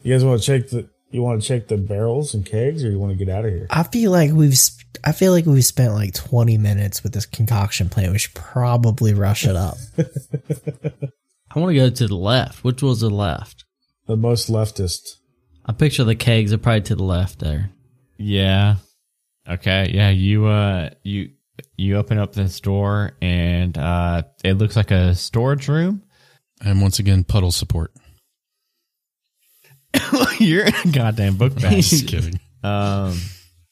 [0.02, 0.86] You guys want to check the?
[1.12, 3.52] You want to check the barrels and kegs, or you want to get out of
[3.52, 3.66] here?
[3.70, 4.58] I feel like we've.
[5.02, 8.12] I feel like we've spent like 20 minutes with this concoction plan.
[8.12, 9.78] We should probably rush it up.
[9.98, 12.62] I want to go to the left.
[12.62, 13.64] Which was the left?
[14.06, 15.16] The most leftist.
[15.64, 17.70] I picture the kegs are probably to the left there.
[18.18, 18.76] Yeah.
[19.48, 19.90] Okay.
[19.92, 20.10] Yeah.
[20.10, 21.30] You uh you
[21.76, 26.02] you open up this door and uh it looks like a storage room.
[26.64, 27.92] And once again, puddle support.
[30.38, 31.76] You're a goddamn book bag.
[31.82, 32.38] Just kidding.
[32.62, 33.18] um,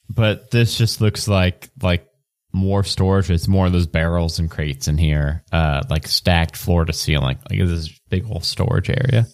[0.09, 2.07] but this just looks like like
[2.53, 3.31] more storage.
[3.31, 7.39] It's more of those barrels and crates in here, uh, like stacked floor to ceiling.
[7.49, 9.27] Like this big old storage area.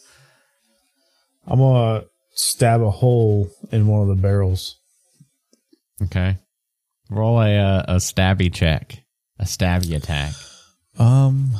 [1.47, 4.79] I'm gonna stab a hole in one of the barrels.
[6.03, 6.37] Okay.
[7.11, 8.99] Roll a uh, a stabby check,
[9.39, 10.33] a stabby attack.
[10.99, 11.53] Um,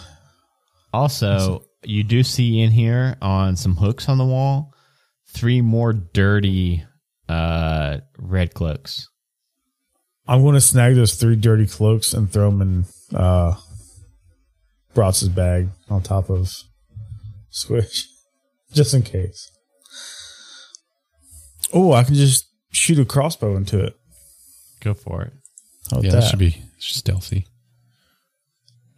[0.93, 4.73] Also, you do see in here on some hooks on the wall
[5.29, 6.85] three more dirty
[7.29, 9.09] uh red cloaks.
[10.27, 13.55] I'm gonna snag those three dirty cloaks and throw them in uh,
[14.95, 16.51] Brotz's bag on top of
[17.51, 18.09] Squish,
[18.73, 19.51] just in case.
[21.73, 23.95] Oh, I can just shoot a crossbow into it.
[24.81, 25.33] Go for it.
[25.91, 26.21] How yeah, that?
[26.21, 27.47] that should be stealthy.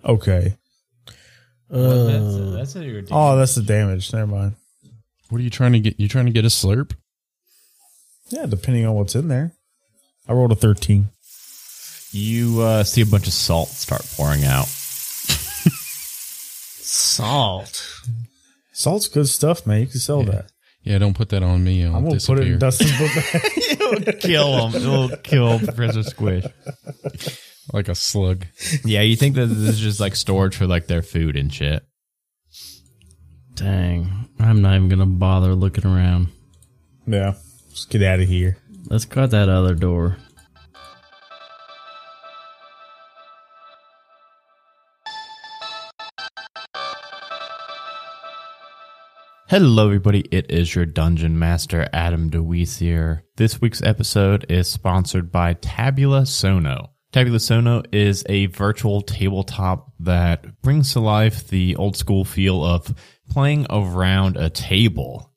[0.05, 0.57] okay.
[1.69, 4.13] that's, Uh, that's a, Oh, that's the damage.
[4.13, 4.57] Never mind.
[5.29, 6.01] What are you trying to get?
[6.01, 6.95] You trying to get a slurp?
[8.31, 9.53] Yeah, depending on what's in there.
[10.27, 11.09] I rolled a 13.
[12.11, 14.67] You uh, see a bunch of salt start pouring out.
[16.81, 17.85] salt.
[18.73, 19.81] Salt's good stuff, man.
[19.81, 20.51] You can sell that.
[20.89, 21.85] Yeah, don't put that on me.
[21.85, 22.37] I'll I'm gonna disappear.
[22.37, 23.43] put it in Dustin's book bag.
[24.09, 24.75] It'll kill him.
[24.83, 26.45] It'll kill Professor Squish.
[27.75, 28.47] like a slug.
[28.85, 31.85] Yeah, you think that this is just like storage for like their food and shit.
[33.55, 34.29] Dang.
[34.39, 36.29] I'm not even going to bother looking around.
[37.07, 37.35] yeah.
[37.71, 38.57] Just get out of here.
[38.87, 40.17] Let's go out that other door.
[49.51, 50.27] Hello, everybody.
[50.31, 53.25] It is your Dungeon Master, Adam DeWeese here.
[53.39, 56.91] This week's episode is sponsored by Tabula Sono.
[57.13, 62.95] Tabula Sono is a virtual tabletop that brings to life the old school feel of
[63.31, 65.33] playing around a table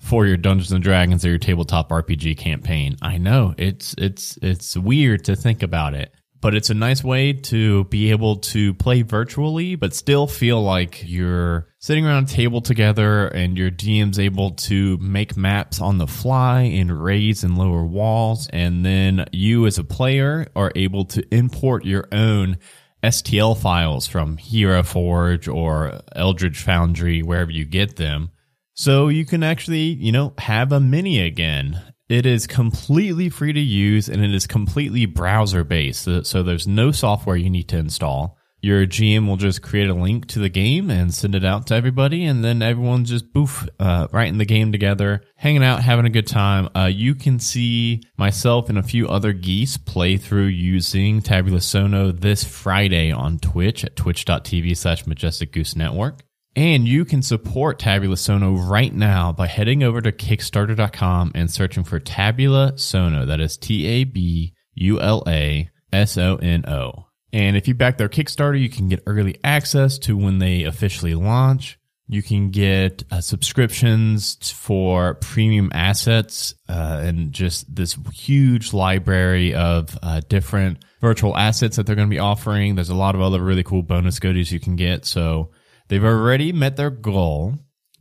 [0.00, 2.96] for your Dungeons and Dragons or your tabletop RPG campaign.
[3.00, 7.32] I know it's it's it's weird to think about it, but it's a nice way
[7.32, 12.60] to be able to play virtually but still feel like you're sitting around a table
[12.60, 17.86] together and your DM's able to make maps on the fly and raise and lower
[17.86, 22.58] walls and then you as a player are able to import your own
[23.02, 28.30] STL files from Hero Forge or Eldritch Foundry wherever you get them
[28.74, 31.80] so you can actually, you know, have a mini again.
[32.12, 36.06] It is completely free to use and it is completely browser based.
[36.24, 38.36] So, there's no software you need to install.
[38.60, 41.74] Your GM will just create a link to the game and send it out to
[41.74, 46.04] everybody, and then everyone just boof uh, right in the game together, hanging out, having
[46.04, 46.68] a good time.
[46.76, 52.12] Uh, you can see myself and a few other geese play through using Tabula Sono
[52.12, 56.20] this Friday on Twitch at twitch.tv slash majestic goose network.
[56.54, 61.82] And you can support Tabula Sono right now by heading over to Kickstarter.com and searching
[61.82, 63.24] for Tabula Sono.
[63.24, 67.06] That is T A B U L A S O N O.
[67.32, 71.14] And if you back their Kickstarter, you can get early access to when they officially
[71.14, 71.78] launch.
[72.06, 79.98] You can get uh, subscriptions for premium assets uh, and just this huge library of
[80.02, 82.74] uh, different virtual assets that they're going to be offering.
[82.74, 85.06] There's a lot of other really cool bonus goodies you can get.
[85.06, 85.52] So
[85.88, 87.54] they've already met their goal,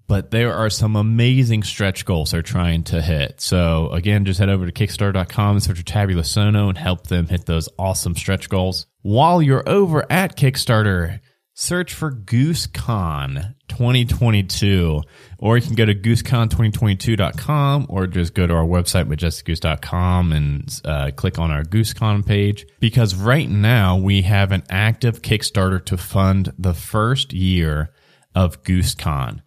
[0.07, 3.39] but there are some amazing stretch goals they're trying to hit.
[3.39, 7.27] So again, just head over to Kickstarter.com and search for Tabula Sono and help them
[7.27, 8.87] hit those awesome stretch goals.
[9.03, 11.21] While you're over at Kickstarter,
[11.53, 15.01] search for GooseCon 2022,
[15.37, 21.11] or you can go to goosecon2022.com or just go to our website, majesticgoose.com and uh,
[21.15, 22.65] click on our GooseCon page.
[22.79, 27.91] Because right now we have an active Kickstarter to fund the first year
[28.33, 29.41] of GooseCon.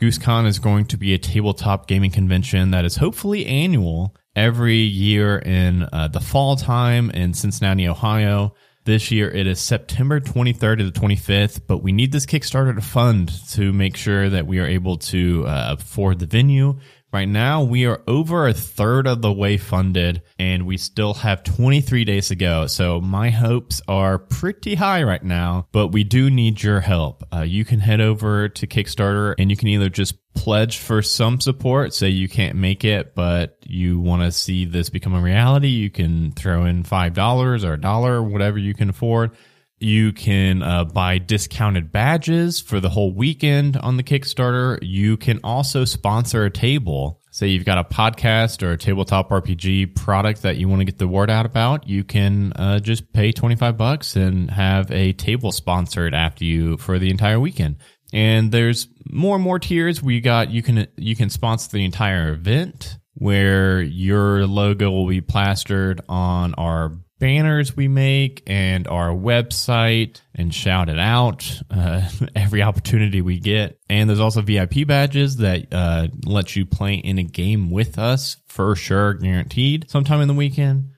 [0.00, 5.38] GooseCon is going to be a tabletop gaming convention that is hopefully annual every year
[5.38, 8.54] in uh, the fall time in Cincinnati, Ohio.
[8.84, 12.80] This year it is September 23rd to the 25th, but we need this Kickstarter to
[12.80, 16.78] fund to make sure that we are able to uh, afford the venue.
[17.12, 21.42] Right now, we are over a third of the way funded and we still have
[21.42, 22.68] 23 days to go.
[22.68, 27.24] So my hopes are pretty high right now, but we do need your help.
[27.34, 31.40] Uh, you can head over to Kickstarter and you can either just pledge for some
[31.40, 35.68] support, say you can't make it, but you want to see this become a reality.
[35.68, 39.32] You can throw in $5 or a dollar, whatever you can afford.
[39.80, 44.78] You can uh, buy discounted badges for the whole weekend on the Kickstarter.
[44.82, 47.22] You can also sponsor a table.
[47.30, 50.98] Say you've got a podcast or a tabletop RPG product that you want to get
[50.98, 51.88] the word out about.
[51.88, 56.98] You can uh, just pay 25 bucks and have a table sponsored after you for
[56.98, 57.76] the entire weekend.
[58.12, 60.02] And there's more and more tiers.
[60.02, 65.20] We got you can you can sponsor the entire event where your logo will be
[65.20, 72.62] plastered on our banners we make and our website and shout it out uh, every
[72.62, 73.78] opportunity we get.
[73.88, 78.38] And there's also VIP badges that uh, let you play in a game with us
[78.48, 80.90] for sure, guaranteed, sometime in the weekend.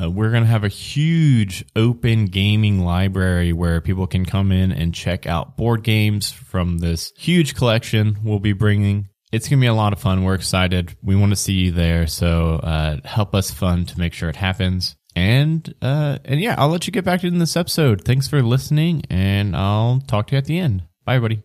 [0.00, 4.72] Uh, we're going to have a huge open gaming library where people can come in
[4.72, 9.08] and check out board games from this huge collection we'll be bringing.
[9.30, 10.22] It's going to be a lot of fun.
[10.22, 10.96] We're excited.
[11.02, 12.06] We want to see you there.
[12.06, 14.96] So uh, help us fund to make sure it happens.
[15.16, 18.04] And uh, and yeah, I'll let you get back to this episode.
[18.04, 20.82] Thanks for listening, and I'll talk to you at the end.
[21.04, 21.42] Bye, everybody.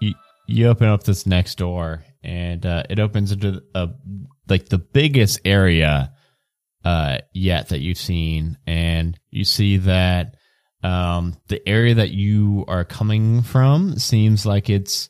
[0.00, 0.14] You
[0.46, 3.88] you open up this next door, and uh, it opens into a
[4.48, 6.12] like the biggest area
[6.84, 10.36] uh, yet that you've seen, and you see that
[10.84, 15.08] um, the area that you are coming from seems like it's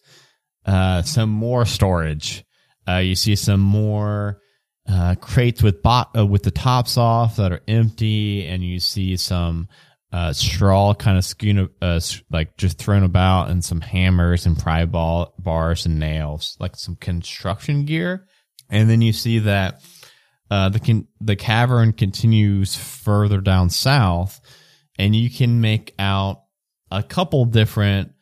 [0.64, 2.44] uh, some more storage.
[2.88, 4.40] Uh, you see some more
[4.88, 9.16] uh, crates with bot uh, with the tops off that are empty, and you see
[9.16, 9.68] some
[10.12, 14.84] uh, straw kind of skewn, uh, like just thrown about, and some hammers and pry
[14.84, 18.26] ball bars and nails, like some construction gear.
[18.70, 19.80] And then you see that
[20.50, 24.40] uh, the the cavern continues further down south,
[24.98, 26.42] and you can make out
[26.90, 28.12] a couple different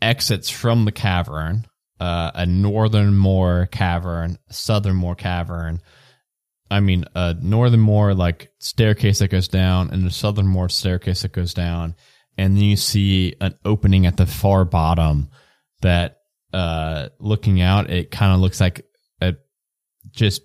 [0.00, 1.66] exits from the cavern.
[2.00, 5.80] Uh, a northern moor cavern, southern moor cavern.
[6.68, 11.22] I mean, a northern moor like staircase that goes down, and a southern moor staircase
[11.22, 11.94] that goes down,
[12.36, 15.28] and then you see an opening at the far bottom
[15.82, 16.18] that,
[16.52, 18.84] uh, looking out, it kind of looks like
[19.20, 19.34] a
[20.10, 20.42] just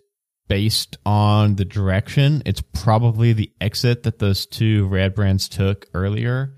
[0.49, 6.55] based on the direction, it's probably the exit that those two rad brands took earlier.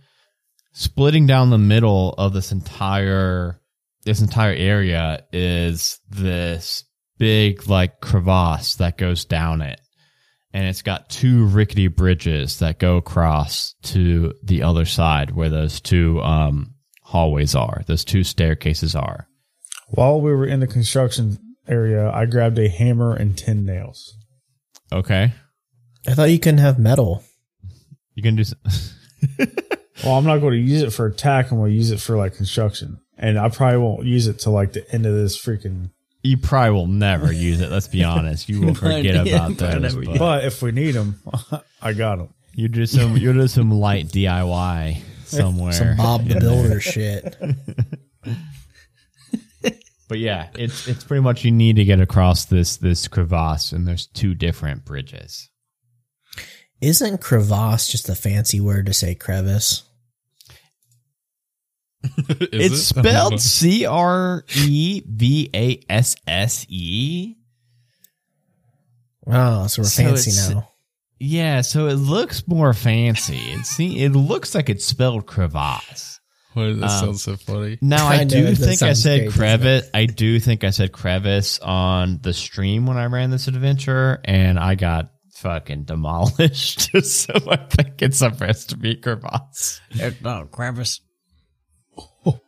[0.74, 3.60] Splitting down the middle of this entire
[4.04, 6.86] this entire area is this
[7.20, 9.80] big like crevasse that goes down it.
[10.54, 15.82] And it's got two rickety bridges that go across to the other side where those
[15.82, 17.84] two um hallways are.
[17.86, 19.28] Those two staircases are.
[19.90, 21.38] While we were in the construction
[21.68, 24.16] area, I grabbed a hammer and ten nails.
[24.92, 25.34] Okay.
[26.08, 27.24] I thought you couldn't have metal.
[28.16, 28.44] You can do
[30.04, 31.52] Well, I'm not going to use it for attack.
[31.52, 34.52] I'm going to use it for like construction, and I probably won't use it till
[34.54, 35.92] like the end of this freaking.
[36.24, 37.70] You probably will never use it.
[37.72, 38.50] Let's be honest.
[38.50, 39.96] You will forget about probably those.
[40.08, 41.22] But But if we need them,
[41.82, 42.34] I got them.
[42.56, 43.16] you do some.
[43.16, 45.74] You do some light DIY somewhere.
[45.74, 47.36] Some Bob the Builder shit.
[50.12, 53.88] But yeah, it's it's pretty much you need to get across this this crevasse, and
[53.88, 55.50] there's two different bridges.
[56.82, 59.84] Isn't crevasse just a fancy word to say crevice?
[62.28, 67.38] it's spelled C R E V A S S E.
[69.28, 70.74] Oh, so we're So fancy now.
[71.20, 73.38] Yeah, so it looks more fancy.
[73.38, 76.20] It see, it looks like it's spelled crevasse.
[76.54, 77.78] Why that Um, sound so funny?
[77.82, 79.90] Now I, I do that think I said great, crevice.
[79.94, 84.60] I do think I said crevice on the stream when I ran this adventure, and
[84.60, 86.90] I got fucking demolished.
[87.06, 89.80] so I think it's a supposed to be crevasse.
[89.92, 91.00] It's not crevice.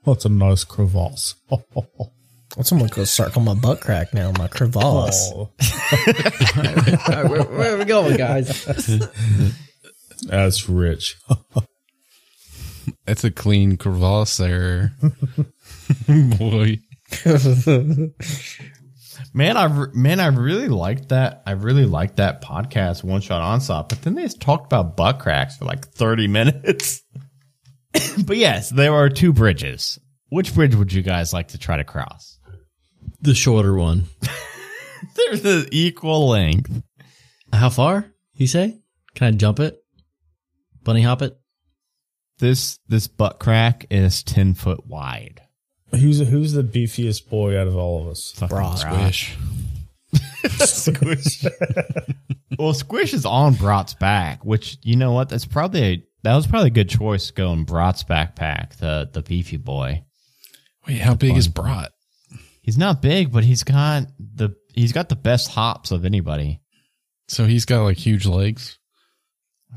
[0.05, 1.35] That's a nice crevasse.
[1.49, 5.31] Well, someone could start calling my butt crack now, my crevasse.
[5.33, 5.49] Oh,
[7.27, 8.65] where, where are we going, guys?
[10.27, 11.17] that's rich.
[13.05, 14.93] That's a clean crevasse there.
[16.07, 16.79] Boy.
[19.33, 21.41] Man, I re- man, I really liked that.
[21.45, 23.89] I really liked that podcast, One Shot Onslaught.
[23.89, 27.01] But then they just talked about butt cracks for like thirty minutes.
[28.25, 29.99] but yes, there are two bridges.
[30.29, 32.39] Which bridge would you guys like to try to cross?
[33.21, 34.05] The shorter one.
[35.15, 36.81] They're the equal length.
[37.51, 38.11] How far?
[38.33, 38.81] You say?
[39.15, 39.77] Can I jump it?
[40.83, 41.37] Bunny hop it?
[42.43, 45.43] This this butt crack is ten foot wide.
[45.91, 48.33] Who's who's the beefiest boy out of all of us?
[48.35, 48.79] Fucking Brock.
[48.79, 49.37] Squish.
[50.59, 51.45] Squish.
[52.59, 55.29] well, Squish is on Brat's back, which you know what?
[55.29, 59.55] That's probably a, that was probably a good choice going Brat's backpack, the the beefy
[59.55, 60.03] boy.
[60.85, 61.93] Wait, how big is Brat?
[62.61, 66.59] He's not big, but he's got the he's got the best hops of anybody.
[67.29, 68.79] So he's got like huge legs.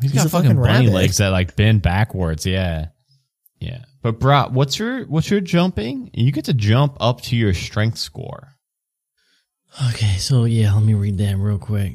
[0.02, 0.92] He's got fucking fucking bunny rabbit.
[0.92, 2.44] legs that like bend backwards.
[2.46, 2.86] Yeah,
[3.60, 3.84] yeah.
[4.02, 6.10] But Brat, what's your what's your jumping?
[6.14, 8.52] You get to jump up to your strength score.
[9.90, 11.94] Okay, so yeah, let me read that real quick.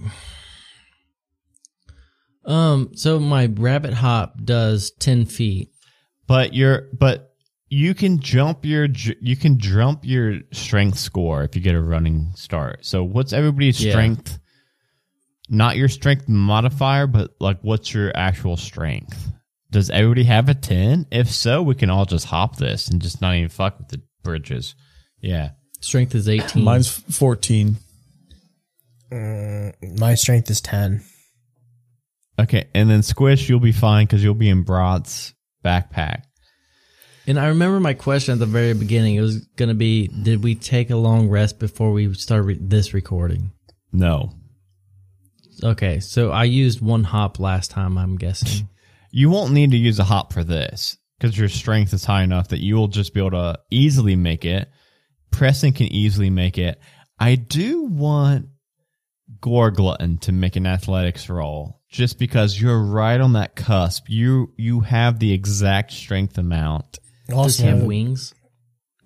[2.45, 5.70] Um, so my rabbit hop does ten feet.
[6.28, 7.34] But you're but
[7.70, 8.88] you can jump your
[9.22, 12.86] you can jump your strength score if you get a running start.
[12.86, 13.91] So what's everybody's Yeah.
[13.91, 14.39] strength?
[15.54, 19.30] Not your strength modifier, but like what's your actual strength?
[19.70, 21.08] Does everybody have a 10?
[21.12, 24.02] If so, we can all just hop this and just not even fuck with the
[24.24, 24.76] bridges.
[25.20, 25.52] Yeah.
[25.82, 26.64] Strength is eighteen.
[26.64, 27.78] Mine's fourteen.
[29.12, 31.04] Mm, my strength is 10.
[32.39, 35.34] Okay, and then Squish, you'll be fine because you'll be in Brat's
[35.66, 36.24] backpack.
[37.28, 39.16] and I remember my question at the very beginning.
[39.16, 42.93] It was gonna be, did we take a long rest before we started re- this
[42.93, 43.52] recording?
[43.91, 44.32] No.
[45.64, 47.97] Okay, so I used one hop last time.
[47.97, 48.68] I'm guessing.
[49.14, 52.47] You won't need to use a hop for this because your strength is high enough
[52.47, 54.70] that you will just be able to easily make it.
[55.32, 56.80] Preston can easily make it.
[57.20, 58.45] I do want
[59.41, 64.05] Gorglutton to make an athletics roll just because you're right on that cusp.
[64.07, 66.99] You you have the exact strength amount.
[67.28, 68.34] Does he have wings?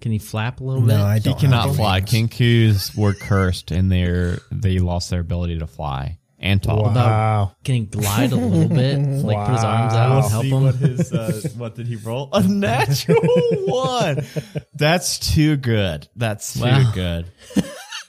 [0.01, 1.01] Can he flap a little No, bit?
[1.03, 1.39] I He don't.
[1.39, 1.97] cannot have fly.
[1.99, 2.11] wings.
[2.11, 6.93] kenkus were cursed and they're they lost their ability to fly and talk.
[6.95, 7.55] Wow.
[7.63, 8.99] Can he glide a little bit?
[9.25, 10.21] Like put his arms out Wow.
[10.21, 10.77] and help him?
[10.97, 12.29] his uh, what did he roll?
[12.33, 13.21] A natural
[13.65, 14.25] one.
[14.73, 16.07] That's too good.
[16.15, 16.91] That's too Wow.
[16.93, 17.25] good.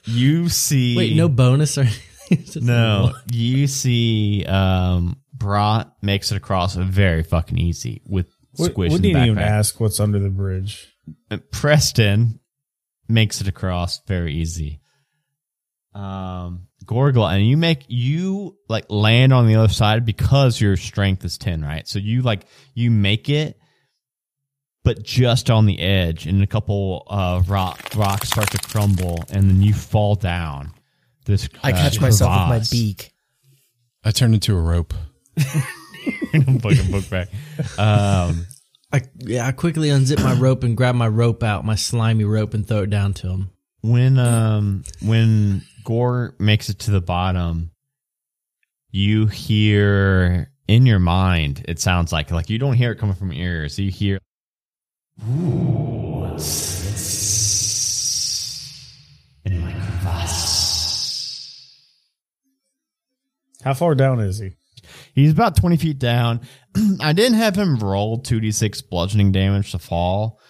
[0.05, 1.81] You see Wait, no bonus or
[2.29, 2.65] anything?
[2.65, 3.13] No.
[3.31, 9.01] You see um Brat makes it across very fucking easy with We, squish we in
[9.01, 10.87] the didn't even ask what's under the bridge.
[11.31, 12.39] Uh, Preston
[13.07, 14.79] makes it across very easy.
[15.97, 21.25] Um, Gorgle, and you make you like land on the other side because your strength
[21.25, 21.87] is ten, right?
[21.87, 22.45] So you like
[22.75, 23.59] you make it,
[24.83, 29.49] but just on the edge, and a couple uh rock rocks start to crumble, and
[29.49, 30.71] then you fall down.
[31.25, 33.11] This I uh, catch myself with my beak.
[34.05, 34.93] I turn into a rope.
[35.39, 37.29] Fucking book back.
[37.77, 38.45] Um,
[38.93, 42.53] I, yeah, I quickly unzip my rope and grab my rope out, my slimy rope,
[42.53, 43.49] and throw it down to him.
[43.81, 47.71] when um when Gore makes it to the bottom,
[48.91, 51.63] you hear in your mind.
[51.65, 53.79] It sounds like like you don't hear it coming from your ears.
[53.79, 54.19] You hear.
[55.29, 56.25] Ooh,
[59.45, 60.83] in my crevasse.
[63.63, 64.57] How far down is he?
[65.13, 66.41] He's about 20 feet down.
[66.99, 70.41] I didn't have him roll 2d6 bludgeoning damage to fall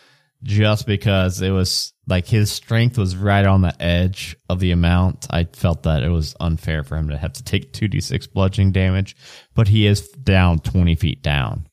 [0.42, 5.28] just because it was like his strength was right on the edge of the amount.
[5.30, 9.16] I felt that it was unfair for him to have to take 2d6 bludgeoning damage,
[9.54, 11.68] but he is down 20 feet down.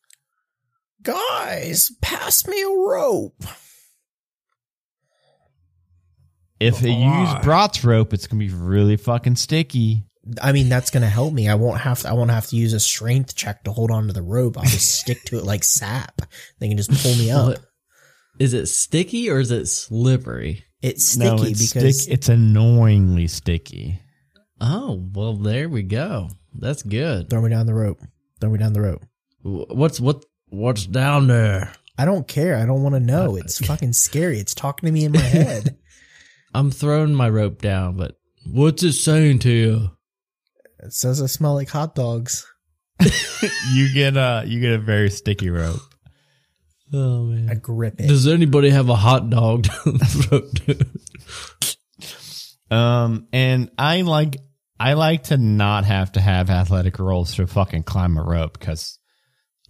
[1.02, 3.44] Guys, pass me a rope.
[6.58, 10.04] If you use Brat's rope, it's going to be really fucking sticky.
[10.40, 11.50] I mean, that's gonna help me.
[11.50, 12.08] I won't have to.
[12.08, 14.56] I won't have to use a strength check to hold on to the rope.
[14.56, 16.22] I'll just stick to it like sap.
[16.58, 17.58] They can just pull me up.
[18.34, 18.42] What?
[18.42, 20.64] is it sticky or is it slippery?
[20.82, 24.00] It's sticky no, it's because stick, it's annoyingly sticky.
[24.60, 26.30] Oh well, there we go.
[26.52, 27.30] That's good.
[27.30, 28.00] throw me down the rope.
[28.40, 29.04] Throw me down the rope.
[29.42, 30.24] What's what?
[30.48, 31.72] What's down there?
[31.98, 32.56] I don't care.
[32.56, 33.36] I don't want to know.
[33.36, 34.38] It's fucking scary.
[34.38, 35.76] It's talking to me in my head.
[36.54, 38.16] I'm throwing my rope down, but
[38.46, 39.90] what's it saying to you?
[40.80, 42.46] it says I smell like hot dogs.
[43.72, 45.80] you get a you get a very sticky rope.
[46.96, 47.48] Oh man.
[47.50, 48.06] I grip it.
[48.06, 50.86] Does anybody have a hot dog to throw to?
[52.70, 54.36] Um, and I like
[54.78, 58.98] I like to not have to have athletic rolls to fucking climb a rope because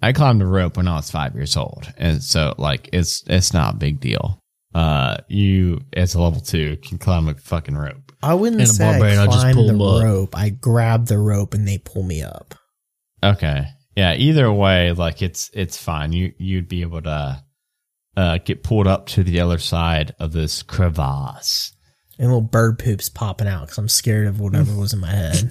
[0.02, 3.52] I climbed a rope when I was five years old, and so like it's it's
[3.54, 4.40] not a big deal.
[4.74, 8.12] Uh, you as a level two can climb a fucking rope.
[8.22, 10.02] I wouldn't And a say I barbarian, I just pull the 'em up.
[10.02, 10.36] rope.
[10.36, 12.54] I grab the rope and they pull me up.
[13.22, 13.66] Okay,
[13.96, 14.14] yeah.
[14.14, 16.12] Either way, like it's it's fine.
[16.12, 17.42] You you'd be able to
[18.16, 21.72] uh get pulled up to the other side of this crevasse.
[22.18, 25.50] And little bird poops popping out because I'm scared of whatever was in my head.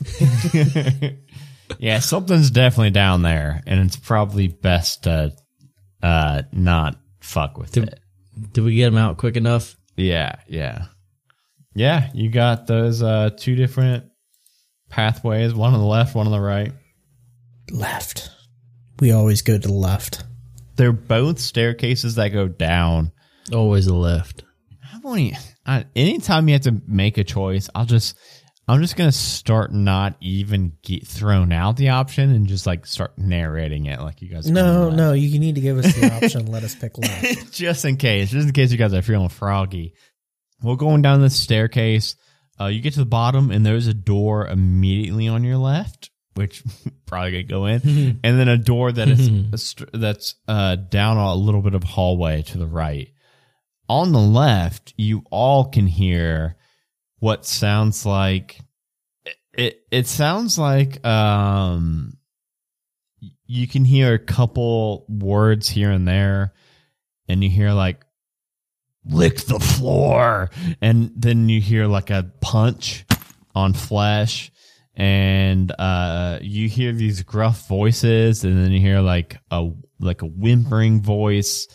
[1.77, 5.33] yeah, something's definitely down there, and it's probably best to
[6.01, 7.99] uh not fuck with Did- it.
[8.53, 9.75] Did we get him out quick enough?
[9.95, 10.85] Yeah, yeah.
[11.75, 14.05] Yeah, you got those uh two different
[14.89, 16.71] pathways, one on the left, one on the right.
[17.71, 18.29] left.
[18.99, 20.23] We always go to the left.
[20.75, 23.11] They're both staircases that go down.
[23.51, 24.43] Always the left.
[24.93, 28.17] I won't e- I, anytime you have to make a choice, I'll just
[28.67, 33.17] I'm just gonna start not even get thrown out the option and just like start
[33.17, 34.49] narrating it like you guys.
[34.49, 36.45] are No, no, you need to give us the option.
[36.51, 37.23] Let us pick left.
[37.23, 37.51] left.
[37.51, 39.93] just in case, just in case you guys are feeling froggy.
[40.61, 42.15] We're going down this staircase.
[42.59, 46.63] Uh, you get to the bottom and there's a door immediately on your left, which
[47.05, 51.35] probably gonna go in, and then a door that is a that's uh, down a
[51.35, 53.09] little bit of hallway to the right.
[53.89, 56.55] On the left, you all can hear
[57.19, 58.59] what sounds like
[59.25, 59.35] it.
[59.53, 62.17] It, it sounds like um,
[63.45, 66.53] you can hear a couple words here and there,
[67.27, 68.03] and you hear like
[69.05, 70.49] lick the floor,
[70.81, 73.05] and then you hear like a punch
[73.55, 74.51] on flesh
[74.95, 79.69] and uh you hear these gruff voices and then you hear like a
[79.99, 81.67] like a whimpering voice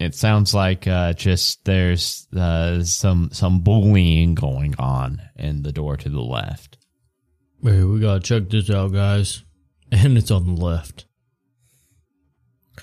[0.00, 5.96] it sounds like uh just there's uh some some bullying going on in the door
[5.96, 6.78] to the left
[7.64, 9.42] Hey, we gotta check this out, guys.
[9.90, 11.06] And it's on the left.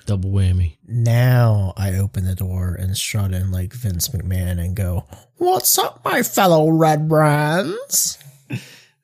[0.08, 0.78] Double whammy.
[0.88, 5.06] Now I open the door and strut in like Vince McMahon and go,
[5.38, 8.18] What's up, my fellow Red Brands?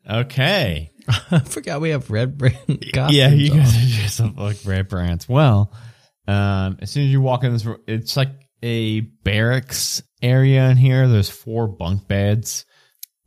[0.10, 0.92] Okay.
[1.32, 2.56] I forgot we have red brand
[2.94, 3.14] costumes.
[3.16, 5.28] yeah you guys are just like red brands.
[5.28, 5.74] Well
[6.28, 8.30] um as soon as you walk in this room it's like
[8.64, 11.08] a barracks area in here.
[11.08, 12.66] There's four bunk beds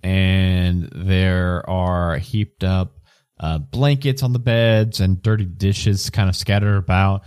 [0.03, 2.97] and there are heaped up
[3.39, 7.23] uh, blankets on the beds and dirty dishes kind of scattered about.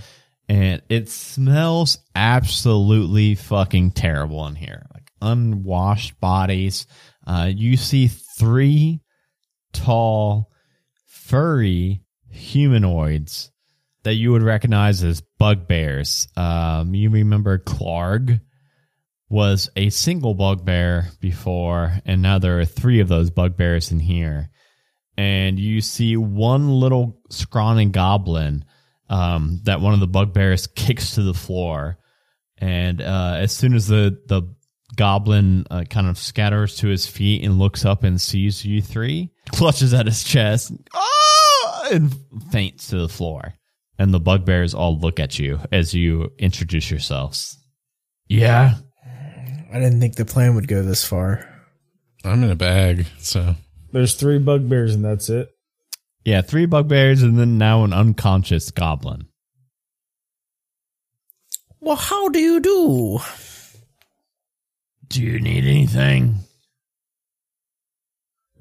[0.50, 4.86] And it smells absolutely fucking terrible in here.
[4.94, 6.86] Like unwashed bodies.
[7.26, 9.02] Uh, you see three
[9.74, 10.50] tall
[11.06, 13.52] furry humanoids
[14.04, 18.40] that you would recognize as bugbears um, you remember Klarg
[19.34, 24.52] was a single bugbear before, and now there are three of those bugbears in here.
[25.18, 28.64] And you see one little scrawny goblin
[29.10, 31.98] um, that one of the bugbears kicks to the floor.
[32.60, 34.44] And uh, as soon as the, the
[34.96, 39.32] goblin uh, kind of scatters to his feet and looks up and sees you three,
[39.52, 42.16] clutches at his chest "Ah!" and
[42.52, 43.54] faints to the floor.
[44.00, 47.58] And the bugbears all look at you as you introduce yourselves.
[48.28, 48.76] Yeah.
[49.72, 51.48] I didn't think the plan would go this far.
[52.26, 53.56] I'm in a bag, so
[53.92, 55.50] There's three bugbears and that's it.
[56.26, 59.28] Yeah, three bugbears and then now an unconscious goblin.
[61.80, 63.20] Well, how do you do?
[65.14, 66.40] Do you need anything?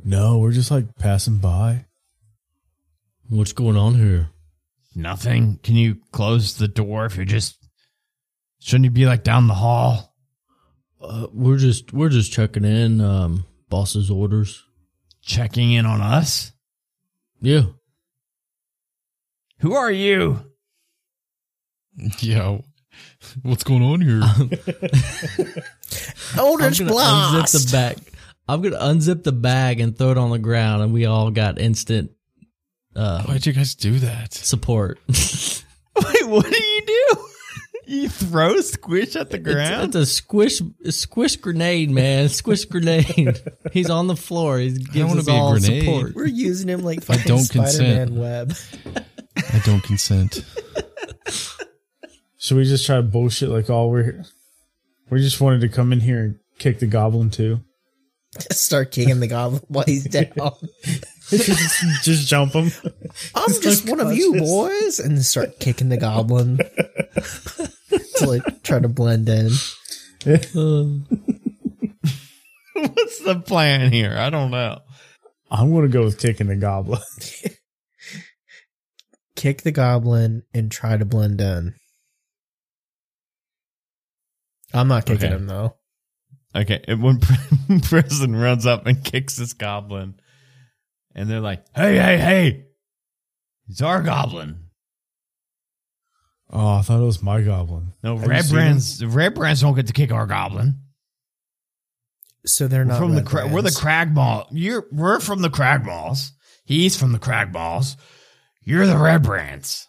[0.05, 1.87] No, we're just like passing by.
[3.31, 4.29] What's going on here?
[4.95, 5.61] Nothing.
[5.63, 7.57] Can you close the door if you're just.
[8.61, 10.15] Shouldn't you be like down the hall?
[11.01, 13.01] Uh, we're just we're just checking in.
[13.01, 14.63] Um, boss's orders.
[15.23, 16.53] Checking in on us?
[17.41, 17.63] Yeah.
[19.61, 20.53] Who are you?
[22.19, 22.59] yeah.
[23.41, 25.63] What's going on here?
[26.37, 27.55] Eldritch I'm gonna Blast!
[27.55, 27.99] unzip the bag.
[28.49, 31.59] I'm gonna unzip the bag and throw it on the ground, and we all got
[31.61, 32.11] instant
[32.95, 34.35] uh, Why'd you guys do that?
[34.35, 34.99] support.
[35.09, 37.07] Wait, what do you do?
[37.85, 39.87] You throw squish at the ground.
[39.89, 42.29] it's a squish a squish grenade, man.
[42.29, 43.39] Squish grenade.
[43.73, 44.59] He's on the floor.
[44.61, 46.15] He gives wanna us all support.
[46.15, 48.13] We're using him like I fucking don't Spider-Man consent.
[48.13, 48.55] web.
[49.37, 50.45] I don't consent.
[52.39, 54.25] Should we just try to bullshit like all we're
[55.11, 57.61] we just wanted to come in here and kick the goblin too?
[58.51, 60.53] Start kicking the goblin while he's down.
[61.29, 62.71] just, just jump him.
[63.35, 68.89] I'm just one of you boys, and start kicking the goblin to like try to
[68.89, 69.51] blend in.
[70.25, 70.53] What's
[73.21, 74.17] the plan here?
[74.17, 74.81] I don't know.
[75.51, 77.01] I'm gonna go with kicking the goblin.
[79.37, 81.75] Kick the goblin and try to blend in.
[84.75, 85.35] I'm not kicking Okay.
[85.37, 85.77] him though.
[86.55, 87.19] Okay, and when
[87.83, 90.21] prison runs up and kicks this goblin,
[91.15, 92.65] and they're like, "Hey, hey, hey!
[93.69, 94.59] It's our goblin."
[96.51, 97.95] Oh, I thought it was my goblin.
[98.03, 99.03] No, Have you red brands.
[99.05, 100.81] Red brands don't get to kick our goblin.
[102.45, 103.81] So they're We're not from the red cra- we're the brands.
[103.81, 104.47] Cragmaw.
[104.51, 106.33] You're we're from the Cragmaws.
[106.65, 107.97] He's from the Cragmaws.
[108.63, 109.89] You're the red brands.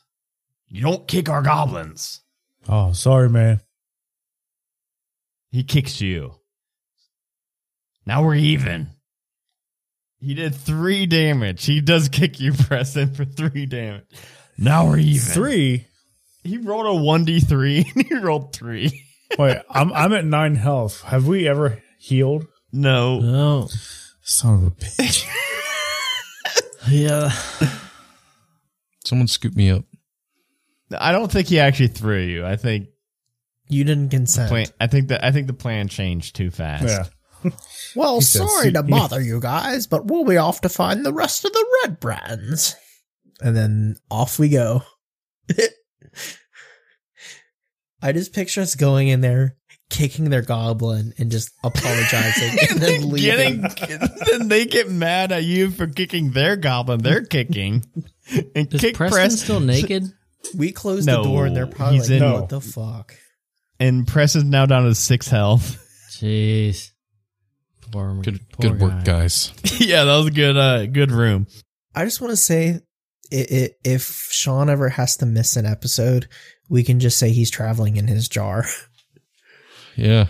[0.68, 2.22] You don't kick our goblins.
[2.70, 3.60] Oh, sorry, man.
[5.54, 6.34] He kicks you.
[8.08, 8.90] Now we're even.
[10.20, 11.64] He did three damage.
[11.64, 14.06] He does kick you, Preston, for three damage.
[14.58, 15.32] Now we're even.
[15.32, 15.86] Three.
[16.44, 19.06] He rolled a one d three, and he rolled three.
[19.38, 21.04] Wait, I'm I'm at nine health.
[21.04, 22.48] Have we ever healed?
[22.72, 23.70] No, No.
[24.24, 25.28] Son of a bitch.
[26.90, 27.32] Yeah.
[29.06, 29.86] Someone scoop me up.
[30.98, 32.46] I don't think he actually threw you.
[32.46, 32.88] I think
[33.70, 34.50] You didn't consent.
[34.50, 34.68] plan.
[34.80, 36.86] I think that I think the plan changed too fast.
[37.44, 37.52] yeah.
[37.96, 41.44] Well, said, sorry to bother you guys, but we'll be off to find the rest
[41.46, 42.76] of the red brands.
[43.42, 44.84] And then off we go.
[48.02, 49.56] I just picture us going in there,
[49.90, 53.62] kicking their goblin, and just apologizing, and then leaving.
[53.62, 54.00] Getting,
[54.30, 57.02] then they get mad at you for kicking their goblin.
[57.02, 57.84] They're kicking
[58.56, 60.04] and Is kick Preston Press still naked?
[60.56, 63.16] we close No, the door, and they're probably like, in- "What the fuck?"
[63.88, 65.78] And Press is now down to six health.
[66.12, 66.92] Jeez.
[67.92, 69.52] Poor, Good poor good work, guys.
[69.80, 71.46] yeah, that was a good uh good room.
[71.94, 72.80] I just want to say,
[73.32, 76.28] i i if Sean ever has to miss an episode,
[76.70, 78.66] we can just say he's traveling in his jar.
[79.96, 80.26] Yeah.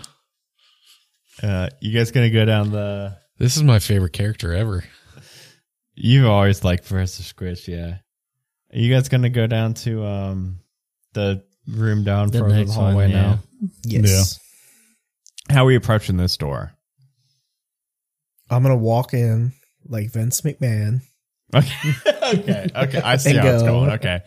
[1.42, 4.84] Uh you guys gonna go down the This is my favorite character ever.
[5.94, 7.96] You've always liked Professor Squish, yeah.
[8.74, 10.60] Are you guys gonna go down to um
[11.14, 13.22] the room down The further the next one, hallway yeah.
[13.22, 13.38] now?
[13.82, 14.38] Yes.
[15.50, 16.72] How are we approaching this door?
[18.50, 19.52] I'm gonna walk in
[19.86, 21.00] like Vince McMahon.
[21.54, 21.92] Okay.
[22.06, 22.66] okay.
[22.74, 23.00] Okay.
[23.00, 23.90] I see And how it's going.
[23.92, 24.20] Okay.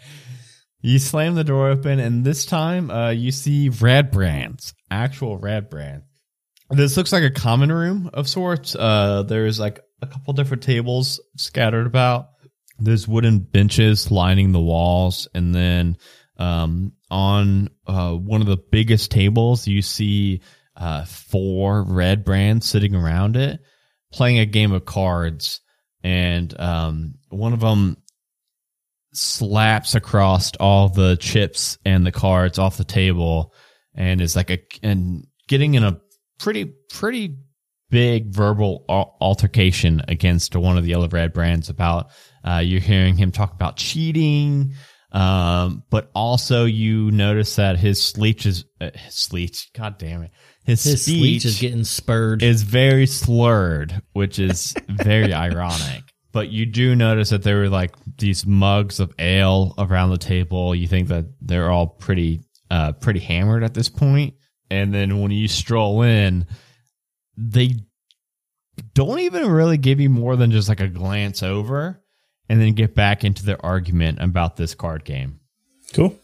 [0.81, 5.69] You slam the door open, and this time uh, you see red brands, actual red
[5.69, 6.05] brands.
[6.69, 8.75] This looks like a common room of sorts.
[8.75, 12.27] Uh, there's like a couple different tables scattered about.
[12.79, 15.97] There's wooden benches lining the walls, and then
[16.38, 20.41] um, on uh, one of the biggest tables, you see
[20.75, 23.59] uh, four red brands sitting around it,
[24.11, 25.61] playing a game of cards.
[26.03, 27.97] And um, one of them
[29.13, 33.53] slaps across all the chips and the cards off the table
[33.95, 35.99] and is like a and getting in a
[36.39, 37.35] pretty pretty
[37.89, 42.11] big verbal altercation against one of the yellow red brands about
[42.43, 44.73] uh, you're hearing him talk about cheating
[45.11, 50.31] um, but also you notice that his sleech is uh, his sleech god damn it
[50.67, 52.43] his, His speech speech is getting spurred.
[52.43, 56.03] is very slurred, which is very ironic.
[56.33, 60.75] But you do notice that there were like these mugs of ale around the table.
[60.75, 64.33] You think that they're all pretty, uh, pretty hammered at this point.
[64.69, 66.45] And then when you stroll in,
[67.37, 67.75] they
[68.93, 72.03] don't even really give you more than just like a glance over
[72.49, 75.39] and then get back into their argument about this card game.
[75.93, 76.17] Cool.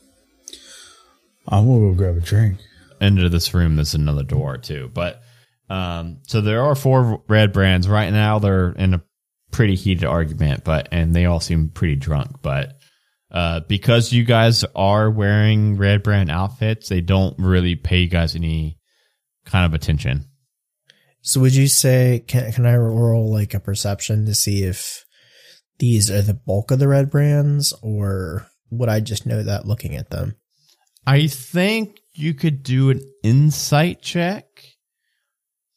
[1.47, 2.59] I'm gonna go grab a drink.
[3.01, 5.21] into this room there's another door too but
[5.69, 9.03] um so there are four red brands right now they're in a
[9.51, 12.77] pretty heated argument but and they all seem pretty drunk but
[13.31, 18.35] uh because you guys are wearing red brand outfits they don't really pay you guys
[18.35, 18.77] any
[19.45, 20.23] kind of attention
[21.23, 25.02] So would you say can can I roll like a perception to see if
[25.79, 29.95] these are the bulk of the red brands or would I just know that looking
[29.95, 30.35] at them?
[31.05, 34.45] i think you could do an insight check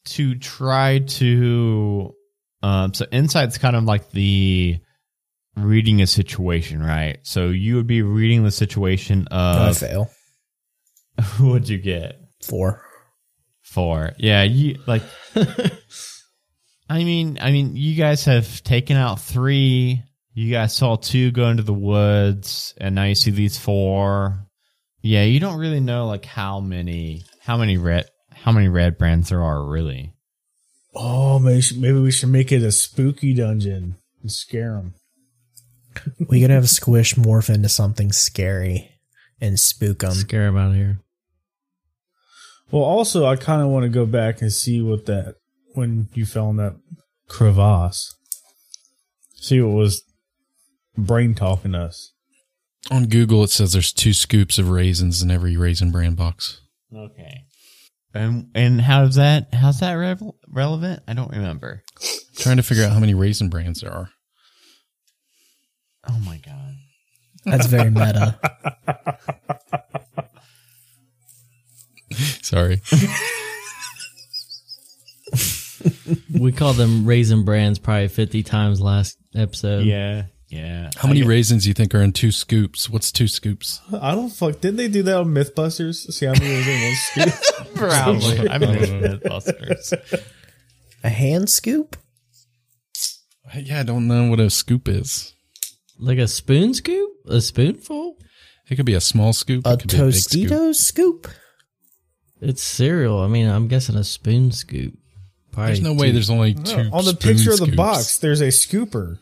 [0.05, 2.14] to try to
[2.62, 4.78] um so insight's kind of like the
[5.57, 9.57] reading a situation right so you would be reading the situation of.
[9.57, 10.11] I fail.
[11.40, 12.20] What'd you get?
[12.42, 12.82] Four.
[13.62, 14.12] Four.
[14.18, 15.03] Yeah, you like.
[16.89, 20.03] I mean, I mean, you guys have taken out three.
[20.34, 24.47] You guys saw two go into the woods, and now you see these four.
[25.03, 29.30] Yeah, you don't really know like how many, how many red, how many red brands
[29.30, 30.12] there are really.
[30.95, 34.95] Oh, maybe maybe we should make it a spooky dungeon and scare them.
[36.28, 38.91] We could have a Squish morph into something scary
[39.41, 40.12] and spook them.
[40.12, 41.01] Scare them out of here.
[42.70, 45.37] Well, also, I kind of want to go back and see what that
[45.77, 46.77] when you fell in that
[47.29, 48.14] crevasse.
[49.35, 50.03] See what was
[50.97, 52.12] brain talking us.
[52.91, 56.61] On Google, it says there's two scoops of raisins in every raisin bran box.
[56.95, 57.45] Okay.
[58.14, 59.53] Um, and and how's that?
[59.53, 61.03] How's that revel relevant?
[61.07, 61.83] I don't remember.
[62.37, 64.11] Trying to figure out how many raisin brands there are.
[66.09, 66.74] Oh my god.
[67.45, 68.39] That's very meta.
[72.43, 72.81] Sorry.
[76.39, 79.84] We called them raisin brands probably 50 times last episode.
[79.84, 80.24] Yeah.
[80.49, 80.91] Yeah.
[80.97, 82.89] How many raisins do you think are in two scoops?
[82.89, 83.80] What's two scoops?
[83.93, 84.61] I don't fuck.
[84.61, 86.12] Didn't they do that on MythBusters?
[86.12, 86.95] See how many was in one
[87.34, 87.74] scoop?
[87.74, 88.49] Probably.
[88.49, 88.91] I mean, it's
[89.24, 90.22] Mythbusters.
[91.03, 91.97] A hand scoop?
[93.55, 95.34] Yeah, I don't know what a scoop is.
[95.99, 97.11] Like a spoon scoop?
[97.28, 98.16] A spoonful?
[98.68, 99.66] It could be a small scoop.
[99.66, 100.74] A it could be a big scoop.
[100.74, 101.28] Scoop?
[102.41, 103.20] It's cereal.
[103.20, 104.95] I mean, I'm guessing a spoon scoop.
[105.57, 106.90] Probably There's no way there's only two.
[106.92, 107.76] on the spoon picture of the scoops.
[107.76, 109.18] box, there's a scooper.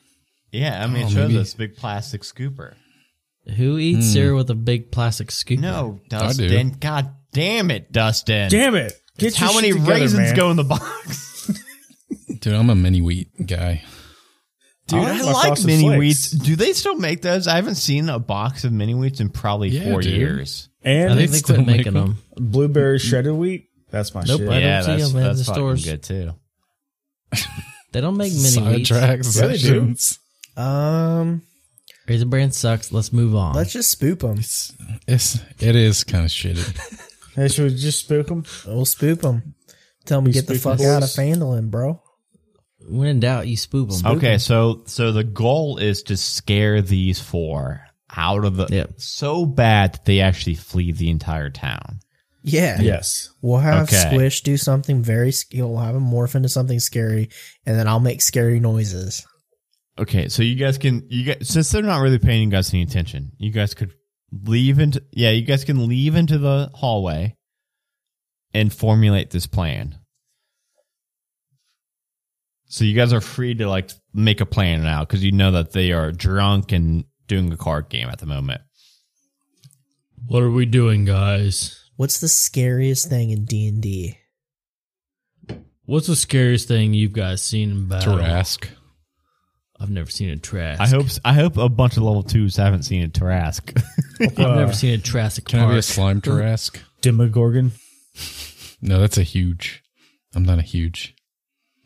[0.51, 1.35] Yeah, I mean, Oh, it shows maybe.
[1.35, 2.75] this big plastic scooper.
[3.57, 4.13] Who eats hmm.
[4.13, 5.61] cereal with a big plastic scoop?
[5.61, 6.19] No, do.
[6.19, 6.77] Dustin.
[6.81, 8.51] God damn it, Dustin.
[8.51, 8.93] Damn it!
[9.17, 10.35] Get how many together, raisins man.
[10.35, 11.51] go in the box?
[12.41, 13.85] Dude, I'm a mini wheat guy.
[14.89, 15.99] Dude, I I, like my like Frosted mini Flakes.
[15.99, 16.31] wheats.
[16.31, 17.47] Do they still make those?
[17.47, 20.13] I haven't seen a box of mini wheats in probably Yeah, four dude.
[20.15, 20.69] years.
[20.83, 22.19] And I They think they still quit make making them.
[22.35, 22.51] them.
[22.51, 23.69] blueberry shredded wheat.
[23.95, 24.49] That's my Nope, shit.
[24.49, 25.85] I don't yeah, see that's, them in that's the fucking stores.
[25.87, 26.33] good too.
[27.93, 28.89] They don't make mini wheats.
[28.89, 29.59] Sidetrack Yeah, they do.
[29.59, 30.19] sessions.
[30.57, 31.43] Um,
[32.09, 32.91] Raisin Brand sucks.
[32.93, 33.55] Let's move on.
[33.55, 34.39] let's just spoop them.
[34.39, 34.73] It's,
[35.07, 37.01] it's it is kind of shitty.
[37.37, 38.45] Hey, should we just spook them?
[38.67, 39.55] We'll spoop them.
[40.07, 41.17] Tell them We get the spook 'em, fuck out of boys.
[41.17, 42.01] Phandalin, bro.
[42.89, 44.17] when in doubt, you spoop them.
[44.19, 47.81] Okay, so so the goal is to scare these four
[48.17, 48.95] out of the Yep.
[49.01, 51.99] so bad that they actually flee the entire town.
[52.45, 52.79] Yeah.
[52.81, 53.31] Yes.
[53.41, 54.11] We'll have Okay.
[54.11, 55.33] Squish do something very.
[55.55, 57.31] We'll have him morph into something scary,
[57.65, 59.27] and then I'll make scary noises.
[59.99, 62.83] Okay, so you guys can you guys since they're not really paying you guys any
[62.83, 63.95] attention, you guys could
[64.31, 67.35] leave into yeah, you guys can leave into the hallway
[68.53, 69.99] and formulate this plan.
[72.67, 75.73] So you guys are free to like make a plan now because you know that
[75.73, 78.61] they are drunk and doing a card game at the moment.
[80.27, 81.84] What are we doing, guys?
[81.97, 84.19] What's the scariest thing in D and D?
[85.85, 88.17] What's the scariest thing you've guys seen in battle?
[88.17, 88.69] Tarrasque.
[89.79, 90.81] I've never seen a Trask.
[90.81, 93.81] I hope I hope a bunch of level twos haven't seen a Tarrasque.
[94.21, 96.79] I've uh, never seen a Jurassic Can I be a slime Tarrasque?
[97.01, 97.73] Demogorgon.
[98.81, 99.83] No, that's a huge.
[100.35, 101.15] I'm not a huge.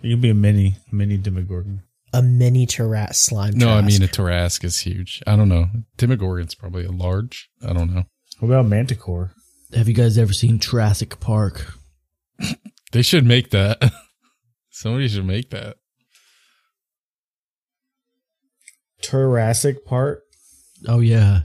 [0.01, 1.83] You can be a mini, mini Demogorgon.
[2.13, 3.59] A mini Tarat slime.
[3.59, 4.61] No, I mean a Trask.
[4.61, 5.23] Tarrasque is huge.
[5.27, 5.69] I don't know.
[5.97, 7.51] Demogorgon's probably a large.
[7.67, 8.05] I don't know.
[8.39, 9.33] What about Manticore?
[9.75, 11.75] Have you guys ever seen Jurassic Park?
[12.91, 13.93] They should make that.
[14.71, 15.77] Somebody should make that.
[19.03, 20.23] Jurassic Park.
[20.87, 21.41] Oh yeah,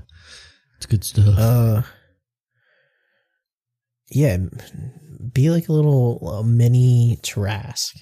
[0.78, 1.38] it's good stuff.
[1.38, 1.82] Uh,
[4.09, 4.38] yeah,
[5.34, 7.95] be like a little uh, mini Trask.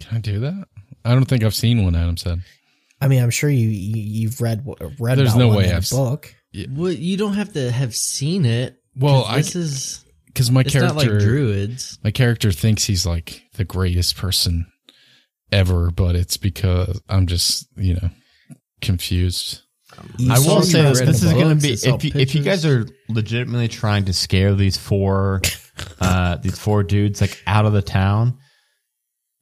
[0.00, 0.68] Can I do that?
[1.04, 1.94] I don't think I've seen one.
[1.94, 2.40] Adam said.
[3.00, 4.64] I mean, I'm sure you, you you've read
[4.98, 5.18] read.
[5.18, 6.34] There's about no one way in a I've s- book.
[6.70, 8.78] well, you don't have to have seen it.
[8.96, 11.98] Well, 'cause I this is because my it's character, not like druids.
[12.02, 14.66] my character thinks he's like the greatest person
[15.52, 18.10] ever, but it's because I'm just you know
[18.80, 19.62] confused.
[20.18, 22.66] You I will say this, this is going to be if you, if you guys
[22.66, 25.40] are legitimately trying to scare these four
[26.00, 28.38] uh these four dudes like out of the town,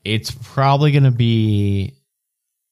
[0.05, 1.95] it's probably going to be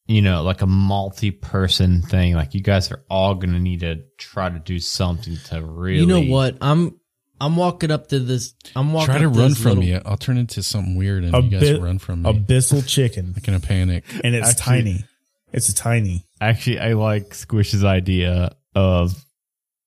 [0.07, 2.35] you know like a multi-person thing.
[2.35, 6.01] Like you guys are all going to need to try to do something to really
[6.01, 6.57] You know what?
[6.61, 6.99] I'm
[7.41, 8.55] I'm walking up to this.
[8.77, 9.07] I'm walking.
[9.07, 9.95] Try to up run from little- me.
[10.05, 12.33] I'll turn into something weird, and you guys run from me.
[12.33, 14.05] Abyssal chicken, like in a panic.
[14.23, 15.05] and it's Actually- tiny.
[15.53, 16.25] It's a tiny.
[16.41, 19.23] Actually, I like Squish's idea of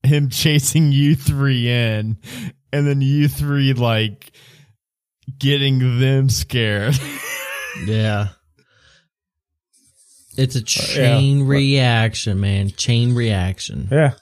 [0.04, 2.18] him chasing you three in,
[2.72, 4.32] and then you three like
[5.40, 6.96] getting them scared.
[7.86, 8.30] Yeah.
[10.38, 12.70] It's a uh, chain reaction, man.
[12.72, 13.88] Chain reaction.
[13.92, 14.14] Yeah.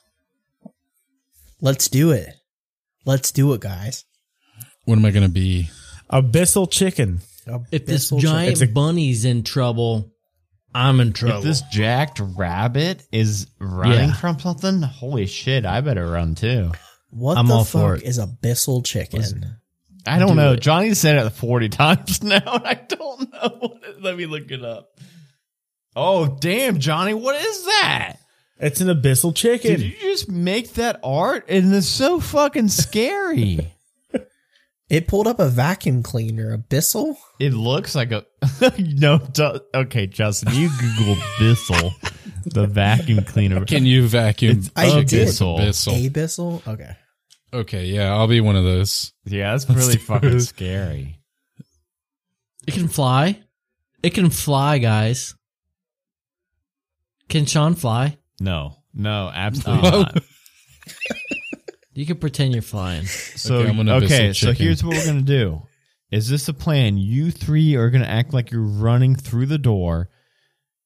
[1.62, 2.30] Let's do it.
[3.06, 4.06] Let's do it, guys.
[4.86, 5.70] What am I going to be?
[6.12, 7.22] Abyssal chicken.
[7.72, 10.12] If this giant It's a- bunny's in trouble,
[10.76, 11.38] I'm in trouble.
[11.40, 14.14] If this jacked rabbit is running Yeah.
[14.14, 16.72] from something, holy shit, I better run too.
[17.10, 18.08] What I'm the all for fuck it.
[18.08, 19.58] is abyssal chicken?
[20.06, 20.54] I don't Do know.
[20.54, 20.60] it.
[20.62, 23.78] Johnny said it 40 times now, and I don't know.
[24.02, 24.90] Let me look it up.
[25.96, 28.16] Oh, damn, Johnny, what is that?
[28.60, 29.72] It's an abyssal chicken.
[29.72, 31.46] Did you just make that art?
[31.50, 33.72] And it's so fucking scary.
[34.90, 36.56] It pulled up a vacuum cleaner.
[36.56, 37.16] Abyssal?
[37.40, 38.26] it looks like a.
[38.78, 41.94] no, Ju- okay, Justin, you Google Bissell,
[42.46, 43.66] the vacuum cleaner.
[43.66, 44.60] Can you vacuum?
[44.60, 45.06] It's I chicken?
[45.08, 45.28] did.
[45.30, 46.10] Abyssal.
[46.12, 46.68] Abyssal?
[46.68, 46.96] Okay.
[47.54, 49.14] Okay, yeah, I'll be one of those.
[49.26, 50.42] Yeah, that's really fucking it.
[50.42, 51.20] scary.
[52.68, 53.42] it can fly.
[54.04, 55.34] It can fly, guys.
[57.34, 58.20] Can Sean fly?
[58.40, 60.02] No, no, absolutely Oh.
[60.04, 60.24] not.
[61.96, 63.06] You can pretend you're flying.
[63.06, 64.66] So Okay, I'm gonna Bissell so chicken.
[64.66, 65.64] here's what we're gonna do.
[66.12, 66.98] Is this a plan?
[66.98, 70.10] You three are gonna act like you're running through the door.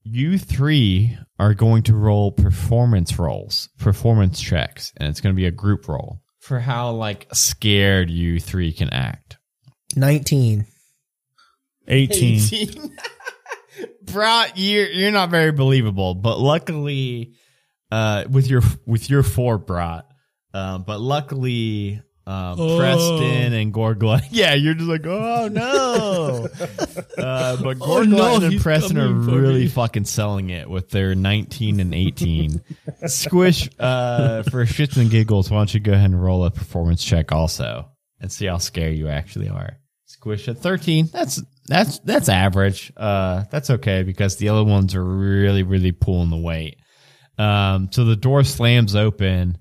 [0.03, 5.51] You three are going to roll performance rolls, performance checks, and it's gonna be a
[5.51, 9.37] group roll for how like scared you three can act.
[9.97, 10.65] 19.
[11.89, 12.91] 18.
[14.03, 17.33] Brat, you're you're not very believable, but luckily,
[17.91, 20.05] uh, with your with your four brat,
[20.53, 26.47] um, but luckily, uh, Preston and Gorgla, yeah, you're just like, oh no,
[27.17, 28.07] uh, but Oh, Gorgla
[28.41, 29.67] no, and Preston are really me.
[29.67, 32.61] fucking selling it with their 19 and 18.
[33.07, 37.03] Squish, uh, for shits and giggles, why don't you go ahead and roll a performance
[37.03, 39.77] check also and see how scary you actually are.
[40.05, 41.09] Squish at 13.
[41.11, 42.91] That's that's that's average.
[42.97, 46.77] Uh that's okay because the other ones are really really pulling the weight.
[47.37, 49.57] Um so the door slams open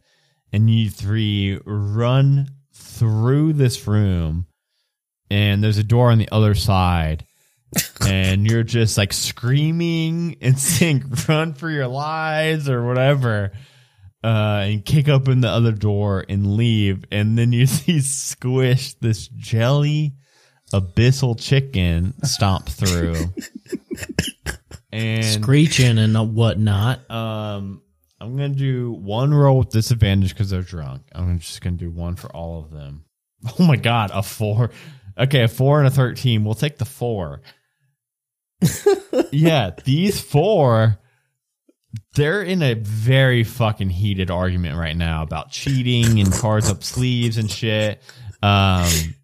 [0.52, 4.46] and you three run through this room
[5.30, 7.26] and there's a door on the other side
[8.06, 13.52] and you're just like screaming and saying run for your lives or whatever
[14.26, 17.04] uh, and kick open the other door and leave.
[17.12, 20.14] And then you see Squish, this jelly
[20.72, 23.16] abyssal chicken, stomp through.
[24.92, 27.08] and Screeching and whatnot.
[27.10, 27.82] um,
[28.20, 31.02] I'm gonna do one roll with disadvantage because they're drunk.
[31.12, 33.04] I'm just gonna do one for all of them.
[33.60, 34.70] Oh my god, a four.
[35.16, 36.44] Okay, a four and a thirteen.
[36.44, 37.42] We'll take the four.
[39.30, 40.98] yeah, these four.
[42.14, 47.36] They're in a very fucking heated argument right now about cheating and cards up sleeves
[47.36, 48.02] and shit.
[48.42, 49.14] Um,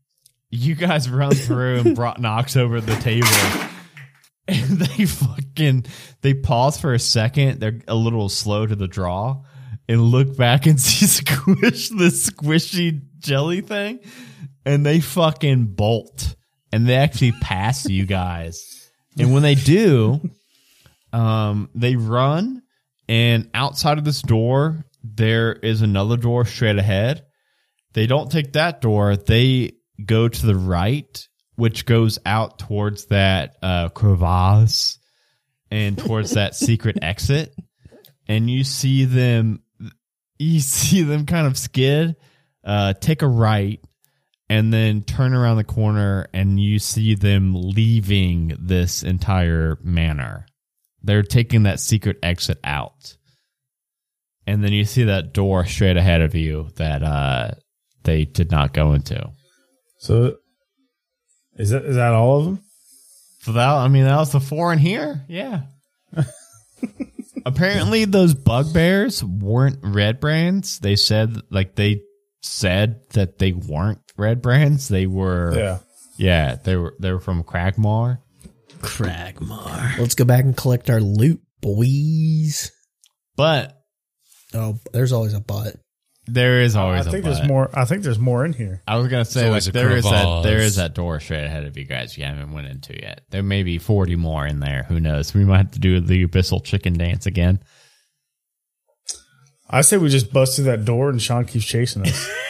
[0.52, 3.26] you guys run through and brought knocks over the table
[4.48, 5.86] and they fucking
[6.20, 7.60] they pause for a second.
[7.60, 9.42] They're a little slow to the draw
[9.88, 14.00] and look back and see squish the squishy jelly thing,
[14.64, 16.36] and they fucking bolt
[16.70, 18.90] and they actually pass you guys.
[19.18, 20.20] And when they do,
[21.12, 22.62] um, they run
[23.08, 27.24] and outside of this door there is another door straight ahead.
[27.92, 29.16] They don't take that door.
[29.16, 29.72] They
[30.06, 34.98] go to the right, which goes out towards that uh, crevasse
[35.70, 37.54] and towards that secret exit.
[38.28, 39.62] And you see them,
[40.38, 42.16] you see them kind of skid,
[42.64, 43.80] uh, take a right,
[44.48, 50.46] and then turn around the corner, and you see them leaving this entire manor.
[51.02, 53.16] They're taking that secret exit out.
[54.46, 57.52] And then you see that door straight ahead of you that uh,
[58.02, 59.30] they did not go into.
[60.02, 60.34] So
[61.56, 62.64] is that is that all of them?
[63.42, 65.24] So that I mean that was the four in here.
[65.28, 65.62] Yeah.
[67.46, 70.80] Apparently those bugbears weren't red brands.
[70.80, 72.02] They said like they
[72.40, 74.88] said that they weren't red brands.
[74.88, 75.78] They were Yeah.
[76.16, 78.18] yeah, they were they were from Cragmaw.
[78.80, 79.98] Cragmaw.
[79.98, 82.72] Let's go back and collect our loot, boys.
[83.36, 83.78] But
[84.52, 85.76] Oh, there's always a but.
[86.32, 87.70] There is always I think a there's more.
[87.72, 88.82] I think there's more in here.
[88.86, 91.76] I was gonna say like there is that there is that door straight ahead of
[91.76, 93.22] you guys you haven't went into yet.
[93.30, 94.84] There may be forty more in there.
[94.84, 95.34] Who knows?
[95.34, 97.60] We might have to do the abyssal chicken dance again.
[99.68, 102.30] I say we just bust through that door and Sean keeps chasing us.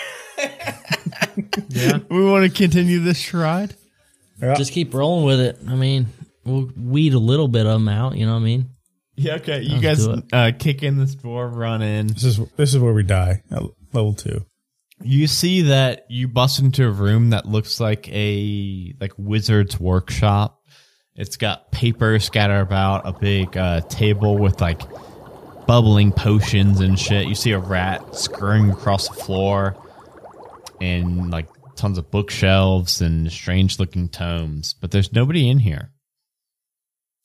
[1.68, 1.98] Yeah.
[2.10, 3.74] We want to continue this ride.
[4.40, 4.54] Yeah.
[4.54, 5.58] Just keep rolling with it.
[5.68, 6.08] I mean,
[6.44, 8.16] we'll weed a little bit of them out.
[8.16, 8.68] You know what I mean?
[9.14, 9.60] Yeah, okay.
[9.60, 10.24] You Let's guys do it.
[10.32, 12.06] uh, kick in this door, run in.
[12.08, 14.44] this is this is where we die at level two.
[15.02, 20.60] You see that you bust into a room that looks like a like wizard's workshop.
[21.14, 24.80] It's got paper scattered about, a big uh, table with like
[25.66, 27.26] bubbling potions and shit.
[27.26, 29.76] You see a rat scurrying across the floor,
[30.80, 35.91] and like tons of bookshelves and strange looking tomes, but there's nobody in here.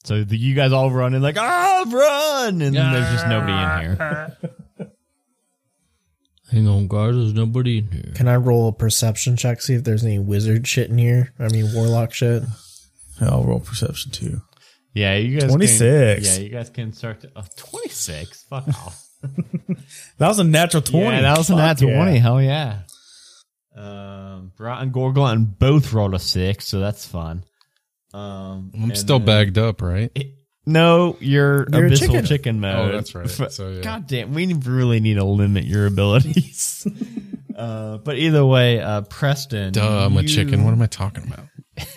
[0.07, 2.61] So the, you guys all run and like, ah, run!
[2.61, 4.37] And then there's just nobody in here.
[6.49, 7.13] Hang on, guys.
[7.13, 8.13] There's nobody in here.
[8.15, 11.33] Can I roll a perception check, see if there's any wizard shit in here?
[11.37, 12.43] I mean, warlock shit.
[13.19, 14.41] I'll roll perception too.
[14.93, 15.49] Yeah, you guys.
[15.49, 16.25] 26.
[16.25, 17.31] Can, yeah, you guys can start to.
[17.35, 18.43] Oh, 26?
[18.43, 19.03] Fuck off.
[20.19, 21.17] That was a natural twenty.
[21.17, 22.03] Yeah, that was a natural nat yeah.
[22.05, 22.19] 20.
[22.19, 22.79] Hell yeah.
[23.75, 27.43] Um, Brat and Gorgon both rolled a six, so that's fun.
[28.17, 30.11] Um, I'm still then- bagged up, right?
[30.65, 32.25] No, you're, You're a abyssal chicken.
[32.25, 32.89] chicken, mode.
[32.89, 33.25] Oh, that's right.
[33.41, 33.81] F- So, yeah.
[33.81, 36.85] God damn, we really need to limit your abilities.
[37.55, 39.71] uh, but either way, uh, Preston.
[39.71, 40.65] Duh, I'm a chicken.
[40.65, 41.45] What am I talking about?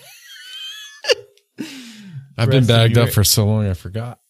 [2.39, 4.21] I've been bagged up for so long, I forgot.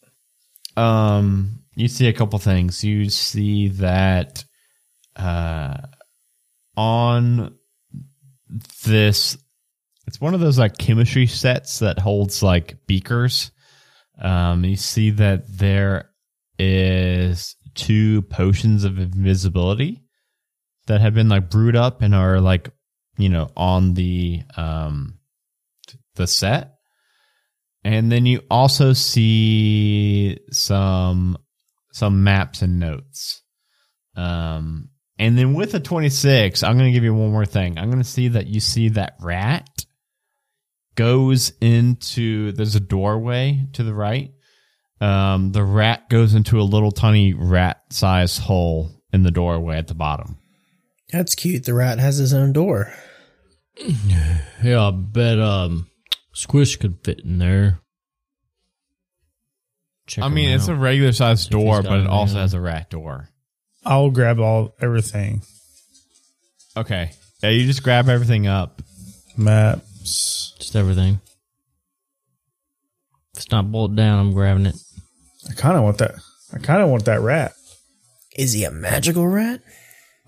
[0.76, 2.82] Um, you see a couple things.
[2.82, 4.42] You see that
[5.16, 5.76] uh,
[6.76, 7.56] on
[8.84, 9.36] this,
[10.10, 13.52] it's one of those like chemistry sets that holds like beakers.
[14.20, 16.10] Um, you see that there
[16.58, 20.02] is two potions of invisibility
[20.88, 22.70] that have been like brewed up and are like
[23.18, 25.20] you know on the um
[26.16, 26.74] the set.
[27.84, 31.38] And then you also see some
[31.92, 33.44] some maps and notes.
[34.16, 34.88] Um
[35.20, 37.78] and then with the 26 i'm to give you one more thing.
[37.78, 39.68] I'm to see that you see that rat
[41.00, 44.32] goes into there's a doorway to the right
[45.00, 49.86] um the rat goes into a little tiny rat sized hole in the doorway at
[49.88, 50.36] the bottom
[51.10, 51.64] That's cute.
[51.64, 52.92] The rat has his own door.
[54.62, 55.86] Yeah, I bet um,
[56.34, 57.80] Squish could fit in there.
[60.06, 62.40] Check i mean it's a regular sized See if he's door but it also on.
[62.42, 63.30] has a rat door
[63.86, 65.40] I'll grab all everything.
[66.76, 68.82] okay yeah you just grab everything up
[69.36, 69.89] Maps.
[70.02, 71.20] Just everything.
[73.34, 74.76] If it's not bolted down, I'm grabbing it.
[75.48, 76.14] I kind of want that.
[76.52, 77.52] I kind of want that rat.
[78.36, 79.60] Is he a magical rat?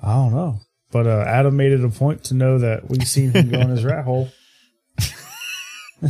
[0.03, 0.59] I don't know.
[0.91, 3.71] But uh, Adam made it a point to know that we've seen him go in
[3.71, 4.29] his rat hole.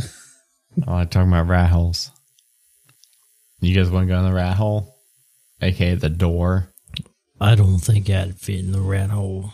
[0.87, 2.09] Oh, I'm talking about rat holes.
[3.61, 4.95] You guys want to go in the rat hole?
[5.61, 6.73] AKA the door.
[7.39, 9.53] I don't think I'd fit in the rat hole.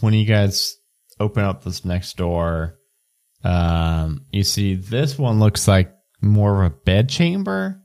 [0.00, 0.76] When you guys
[1.18, 2.75] open up this next door,
[3.46, 7.80] um, you see this one looks like more of a bed chamber.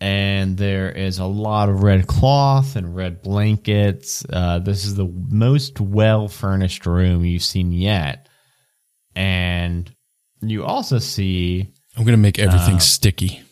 [0.00, 4.24] And there is a lot of red cloth and red blankets.
[4.32, 8.26] Uh, this is the most well furnished room you've seen yet.
[9.14, 9.94] And
[10.40, 11.68] you also see
[11.98, 13.42] I'm going to make everything Uh, sticky.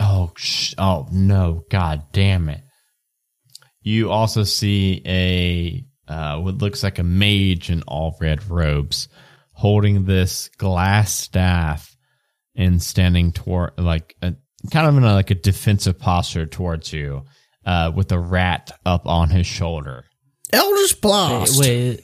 [0.00, 1.62] Oh, sh- oh no!
[1.70, 2.62] God damn it!
[3.82, 9.08] You also see a uh, what looks like a mage in all red robes,
[9.60, 11.94] holding this glass staff
[12.54, 14.34] and standing toward like a,
[14.70, 17.24] kind of in a, like a defensive posture towards you,
[17.66, 20.06] uh, with a rat up on his shoulder.
[20.50, 21.60] Eldritch Wait, Blast.
[21.60, 22.00] wait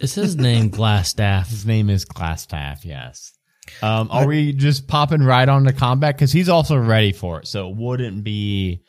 [0.00, 1.48] is his name Glasstaff?
[1.50, 2.84] His name is Glasstaff.
[2.84, 3.32] Yes.
[3.80, 6.16] Um, are we just popping right on to combat?
[6.16, 8.82] Because he's also ready for it, so it wouldn't be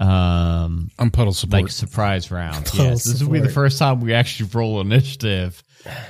[0.00, 1.62] um I'm puddle support.
[1.64, 2.66] like surprise round.
[2.66, 5.62] Puddle yes, this will be the first time we actually roll initiative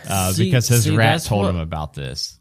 [0.08, 2.34] uh, See- because his see, rat told what- him about this.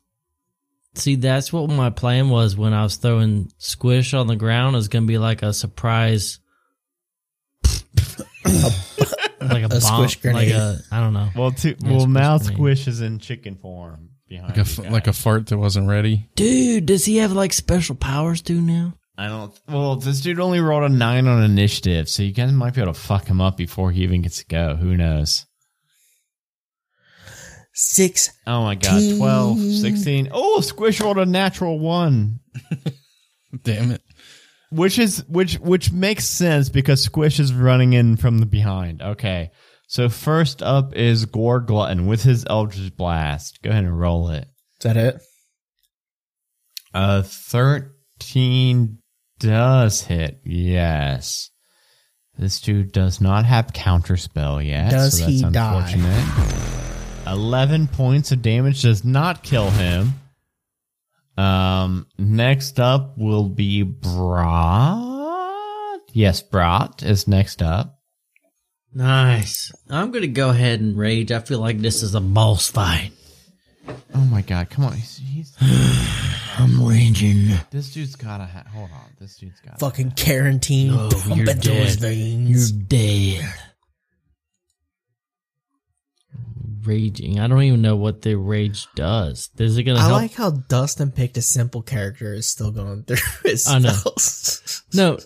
[0.95, 4.75] See, that's what my plan was when I was throwing Squish on the ground.
[4.75, 6.39] Is going to be like a surprise,
[8.45, 10.51] like a, A bomb, squish like grenade.
[10.53, 11.29] a I don't know.
[11.35, 12.55] Well, to, Yeah, well, squish now grenade.
[12.55, 16.27] Squish is in chicken form behind like a, like a fart that wasn't ready.
[16.35, 18.93] Dude, does he have like special powers too now?
[19.17, 19.59] I don't.
[19.67, 22.93] Well, this dude only rolled a nine on initiative, so you guys might be able
[22.93, 24.75] to fuck him up before he even gets to go.
[24.75, 25.45] Who knows?
[27.73, 28.31] Six.
[28.45, 30.29] Oh my god, 12, 16.
[30.31, 32.39] Oh, Squish rolled a natural one.
[33.63, 34.01] Damn it.
[34.71, 39.01] Which is which which makes sense because Squish is running in from the behind.
[39.01, 39.51] Okay.
[39.87, 43.61] So first up is Gore Glutton with his Eldritch Blast.
[43.61, 44.47] Go ahead and roll it.
[44.79, 45.21] Is that it?
[46.93, 48.99] Uh thirteen
[49.39, 51.49] does hit, yes.
[52.37, 54.91] This dude does not have counterspell yet.
[54.91, 57.23] Does so that's he die?
[57.25, 60.13] Eleven points of damage does not kill him.
[61.35, 64.97] Um, next up will be Brat.
[66.13, 67.99] Yes, Brat is next up.
[68.93, 69.71] Nice.
[69.89, 71.31] I'm gonna go ahead and rage.
[71.31, 73.11] I feel like this is a boss fight.
[74.13, 74.93] Oh my god, come on.
[74.93, 75.55] He's, he's
[76.59, 77.49] I'm raging.
[77.71, 79.11] this dude's gotta ha- hold on.
[79.19, 80.91] This dude's got Fucking quarantine.
[80.93, 81.99] Oh, pump you're his dead.
[81.99, 82.71] veins.
[82.71, 83.53] You're dead.
[86.83, 87.39] raging.
[87.39, 89.49] I don't even know what the rage does.
[89.57, 90.13] Is it gonna I help?
[90.13, 93.89] like how Dustin picked a simple character is still going through his I know.
[93.89, 94.83] spells.
[94.93, 95.17] no.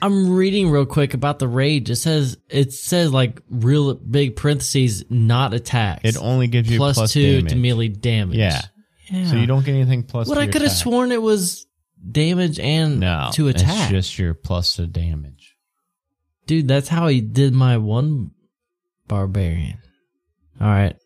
[0.00, 1.88] I'm reading real quick about the rage.
[1.90, 6.00] It says it says like real big parentheses, not attacks.
[6.04, 7.50] It only gives you plus plus two damage.
[7.52, 8.36] to melee damage.
[8.38, 8.62] Yeah.
[9.10, 9.26] Yeah.
[9.26, 10.28] So you don't get anything plus.
[10.28, 11.66] What I could have sworn it was
[12.10, 13.90] damage and No, to attack.
[13.92, 15.56] It's just your plus to damage.
[16.46, 18.32] Dude, that's how he did my one
[19.06, 19.78] barbarian.
[20.60, 20.96] All right,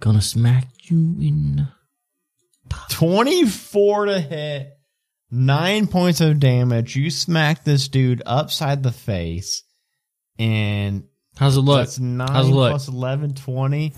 [0.00, 1.68] gonna smack you in.
[2.90, 4.72] Twenty-four to hit,
[5.30, 6.96] nine points of damage.
[6.96, 9.62] You smack this dude upside the face,
[10.38, 11.04] and
[11.36, 11.78] How's it look?
[11.78, 12.70] that's nine How's it look?
[12.70, 13.92] plus 11, 20.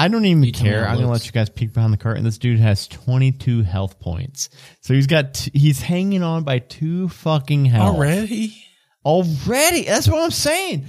[0.00, 0.88] I don't even You care.
[0.88, 2.24] I'm gonna let you guys peek behind the curtain.
[2.24, 4.48] This dude has 22 health points,
[4.80, 8.56] so he's got t- he's hanging on by two fucking health Already?
[9.04, 10.86] Already, that's what I'm saying.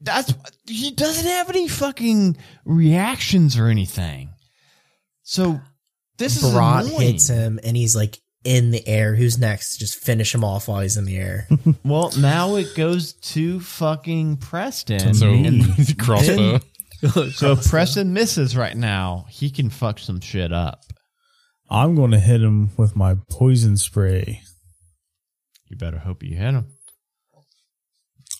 [0.00, 0.32] That's
[0.68, 4.30] he doesn't have any fucking reactions or anything.
[5.22, 5.60] So
[6.18, 7.00] this is Brat annoying.
[7.00, 9.14] hits him and he's like in the air.
[9.14, 9.78] Who's next?
[9.78, 11.48] Just finish him off while he's in the air.
[11.84, 15.14] Well, now it goes to fucking Preston.
[15.14, 15.32] So
[15.98, 16.60] crossbow.
[17.32, 20.80] so if Preston misses right now, he can fuck some shit up.
[21.70, 24.42] I'm going to hit him with my poison spray.
[25.68, 26.66] You better hope you hit him.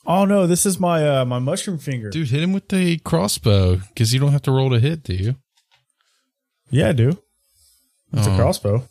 [0.05, 2.11] Oh no, this is my uh, my mushroom finger.
[2.11, 5.15] Dude, hit him with the crossbow because you don't have to roll to hit, do
[5.15, 5.37] you?
[6.71, 7.11] Yeah, I do.
[8.13, 8.33] It's Oh.
[8.33, 8.89] a crossbow.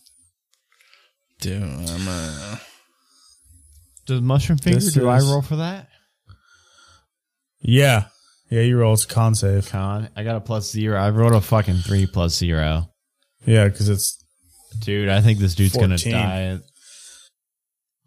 [1.41, 2.55] Dude, I'm, uh,
[4.05, 4.79] Does mushroom finger?
[4.79, 5.89] This do I roll for that?
[7.61, 8.05] Yeah,
[8.51, 8.61] yeah.
[8.61, 8.93] You roll.
[8.93, 9.67] It's a con save.
[9.69, 10.09] Con.
[10.15, 10.99] I got a plus zero.
[10.99, 12.91] I rolled a fucking three plus zero.
[13.45, 14.23] Yeah, because it's
[14.79, 16.59] Dude, I think this dude's gonna die.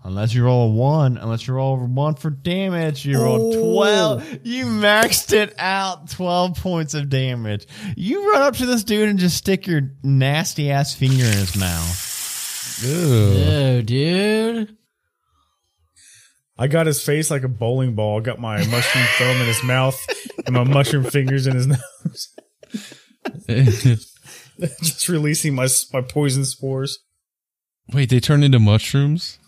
[0.06, 3.72] Unless you roll a one, unless you roll a one for damage, you roll Oh.
[3.74, 4.38] twelve.
[4.44, 7.66] You maxed it out, twelve points of damage.
[7.96, 11.56] You run up to this dude and just stick your nasty ass finger in his
[11.56, 12.80] mouth.
[12.82, 13.32] ew.
[13.32, 14.76] Ew, dude.
[16.56, 18.20] I got his face like a bowling ball.
[18.20, 19.98] Got my mushroom thumb in his mouth
[20.46, 22.28] and my mushroom fingers in his nose.
[24.58, 26.98] Just releasing my my poison spores.
[27.92, 29.38] Wait, they turn into mushrooms?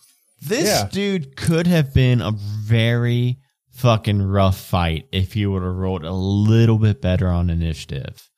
[0.42, 0.88] This Yeah.
[0.90, 3.38] dude could have been a very
[3.72, 8.28] fucking rough fight if he would have rolled a little bit better on initiative.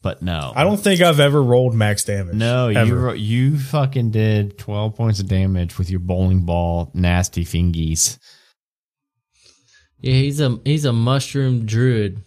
[0.00, 0.52] But no.
[0.54, 2.34] I don't think I've ever rolled max damage.
[2.36, 2.96] No, you ever.
[2.96, 8.16] ro- you fucking did twelve points of damage with your bowling ball, nasty fingies.
[10.00, 12.22] Yeah, he's a he's a mushroom druid.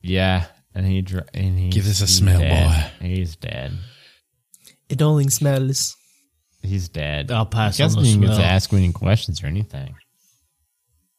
[0.00, 3.06] Yeah, and he dr- and he Give this a smell, boy.
[3.06, 3.72] He's dead.
[4.88, 5.94] it only smells.
[6.62, 7.30] He's dead.
[7.30, 9.94] I'll pass He on doesn't the even get to ask me any questions or anything.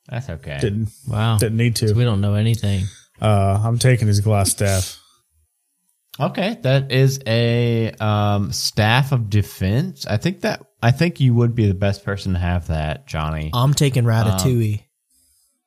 [0.10, 0.58] That's okay.
[0.60, 1.94] didn't Wow, didn't need So to.
[1.94, 2.86] we don't know anything.
[3.22, 5.00] Uh, I'm taking his glass staff.
[6.20, 10.06] Okay, that is a um, staff of defense.
[10.06, 13.50] I think that I think you would be the best person to have that, Johnny.
[13.54, 14.84] I'm taking Ratatouille.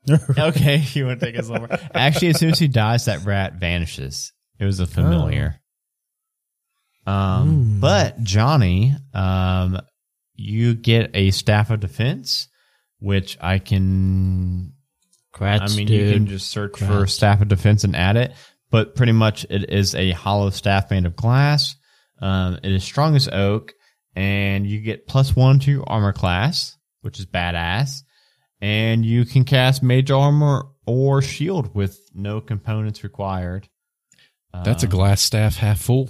[0.39, 1.77] okay, you want to take his number?
[1.95, 4.33] Actually, as soon as he dies, that rat vanishes.
[4.61, 5.61] It was a familiar.
[7.07, 7.81] Um, Hmm.
[7.81, 9.81] but Johnny, um,
[10.35, 12.49] you get a staff of defense,
[12.99, 14.73] which I can.
[15.35, 16.09] Grats, I mean, dude.
[16.09, 18.33] you can just search for staff of defense and add it.
[18.71, 21.77] But pretty much, it is a hollow staff made of glass.
[22.21, 23.73] Um, it is strong as oak,
[24.15, 28.03] and you get plus one to your armor class, which is badass.
[28.61, 33.69] And you can cast mage armor or shield with no components required.
[34.65, 36.09] That's a Um, glass staff half full.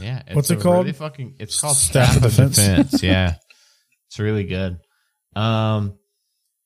[0.00, 0.22] yeah.
[0.26, 0.78] It's What's it called?
[0.86, 1.36] Really fucking.
[1.38, 2.56] It's called Staff Staff, of of Defense.
[2.56, 3.02] Defense.
[3.04, 3.34] yeah,
[4.08, 4.78] it's really good.
[5.36, 5.96] Um,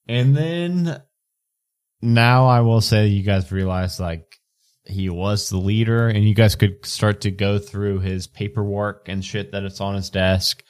[0.09, 1.03] and then
[2.01, 4.25] now I will say you guys realize like
[4.85, 9.25] he was the leader, and you guys could start to go through his paperwork and
[9.25, 10.63] shit that it's on his desk.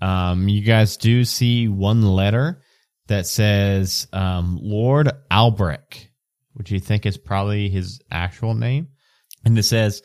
[0.00, 2.62] Um, you guys do see one letter
[3.06, 6.08] that says um, Lord Albrecht,
[6.52, 8.88] which you think is probably his actual name,
[9.44, 10.02] and it says.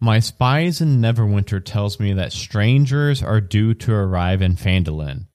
[0.00, 5.26] My spies in Neverwinter tells me that strangers are due to arrive in Phandalin.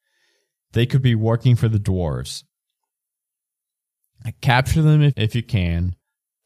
[0.71, 2.43] They could be working for the dwarves.
[4.39, 5.97] Capture them if, if you can,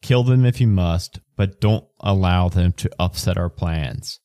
[0.02, 4.20] kill them if you must, but don't allow them to upset our plans.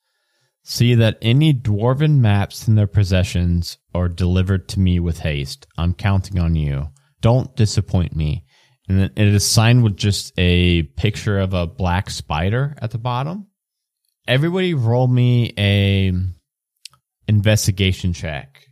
[0.64, 5.68] See that any dwarven maps in their possessions are delivered to me with haste.
[5.78, 6.90] I'm counting on you.
[7.22, 8.46] Don't disappoint me.
[8.88, 13.48] And it is signed with just a picture of a black spider at the bottom
[14.28, 16.14] everybody roll me a
[17.28, 18.66] investigation check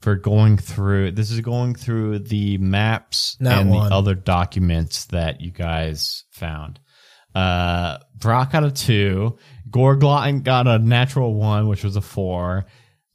[0.00, 3.88] for going through this is going through the maps Not and one.
[3.88, 6.80] the other documents that you guys found
[7.34, 9.36] Uh, Brock got a two.
[9.68, 12.64] Gorglottin got a natural one, which was a four.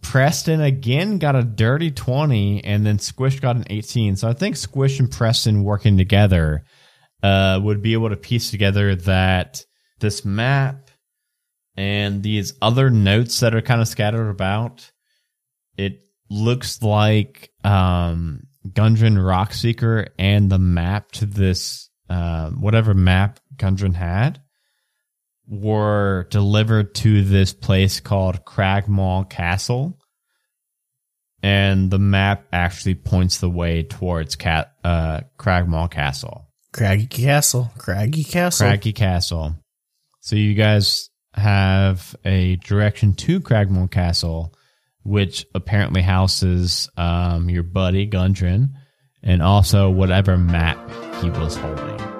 [0.03, 4.15] Preston again got a dirty 20, and then Squish got an 18.
[4.17, 6.63] So I think Squish and Preston working together
[7.23, 9.63] uh, would be able to piece together that
[9.99, 10.91] this map
[11.75, 14.91] and these other notes that are kind of scattered about.
[15.77, 16.01] It
[16.31, 24.41] looks like um, Gundren Rockseeker and the map to this, uh, whatever map Gundren had,
[25.47, 29.99] were delivered to this place called Cragmaw Castle.
[31.43, 36.47] And the map actually points the way towards Cat, uh, Cragmaw Castle.
[36.71, 37.71] Craggy Castle.
[37.77, 38.67] Craggy Castle.
[38.67, 39.55] Craggy Castle.
[40.21, 44.53] So you guys have a direction to Cragmaw Castle,
[45.03, 48.69] which apparently houses um, your buddy Gundren
[49.23, 50.77] and also whatever map
[51.21, 52.10] he was holding.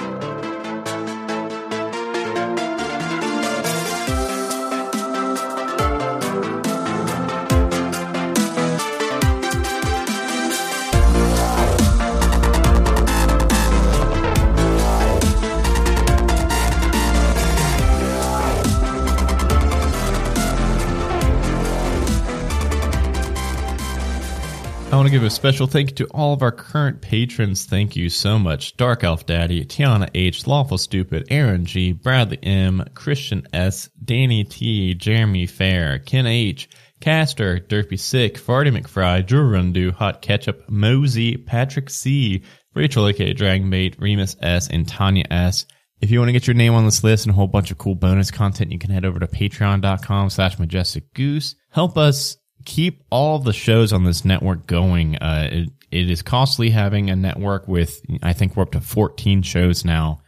[24.91, 27.65] I want to give a special thank you to all of our current patrons.
[27.65, 28.75] Thank you so much.
[28.75, 34.93] Dark Elf Daddy, Tiana H, Lawful Stupid, Aaron G, Bradley M, Christian S, Danny T,
[34.93, 36.67] Jeremy Fair, Ken H,
[36.99, 42.43] Caster, Derpy Sick, Farty McFry, Drew Rundu, Hot Ketchup, Mosey, Patrick C,
[42.75, 45.65] Rachel aka Dragonbait, Remus S, and Tanya S.
[46.01, 47.77] If you want to get your name on this list and a whole bunch of
[47.77, 51.55] cool bonus content, you can head over to patreon.com slash majestic goose.
[51.69, 52.35] Help us
[52.65, 55.17] keep all the shows on this network going.
[55.17, 59.41] Uh, it, it is costly having a network with, I think we're up to 14
[59.41, 60.21] shows now.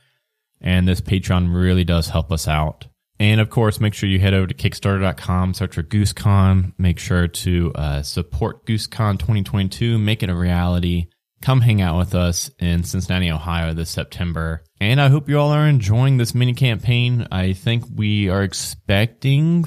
[0.62, 2.88] And this Patreon really does help us out.
[3.20, 6.74] And of course, make sure you head over to Kickstarter.com, search for GooseCon.
[6.78, 11.08] Make sure to uh, support GooseCon 2022, make it a reality.
[11.42, 14.64] Come hang out with us in Cincinnati, Ohio this September.
[14.80, 17.28] And I hope you all are enjoying this mini campaign.
[17.32, 19.66] I think we are expecting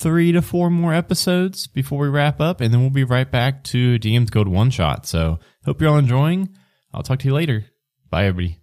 [0.00, 3.62] three to four more episodes before we wrap up, and then we'll be right back
[3.64, 5.06] to DM's Gold One Shot.
[5.06, 6.48] So, hope you're all enjoying.
[6.92, 7.66] I'll talk to you later.
[8.08, 8.60] Bye, everybody.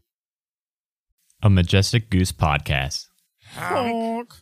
[1.43, 3.05] A Majestic Goose Podcast.
[3.53, 4.33] Honk.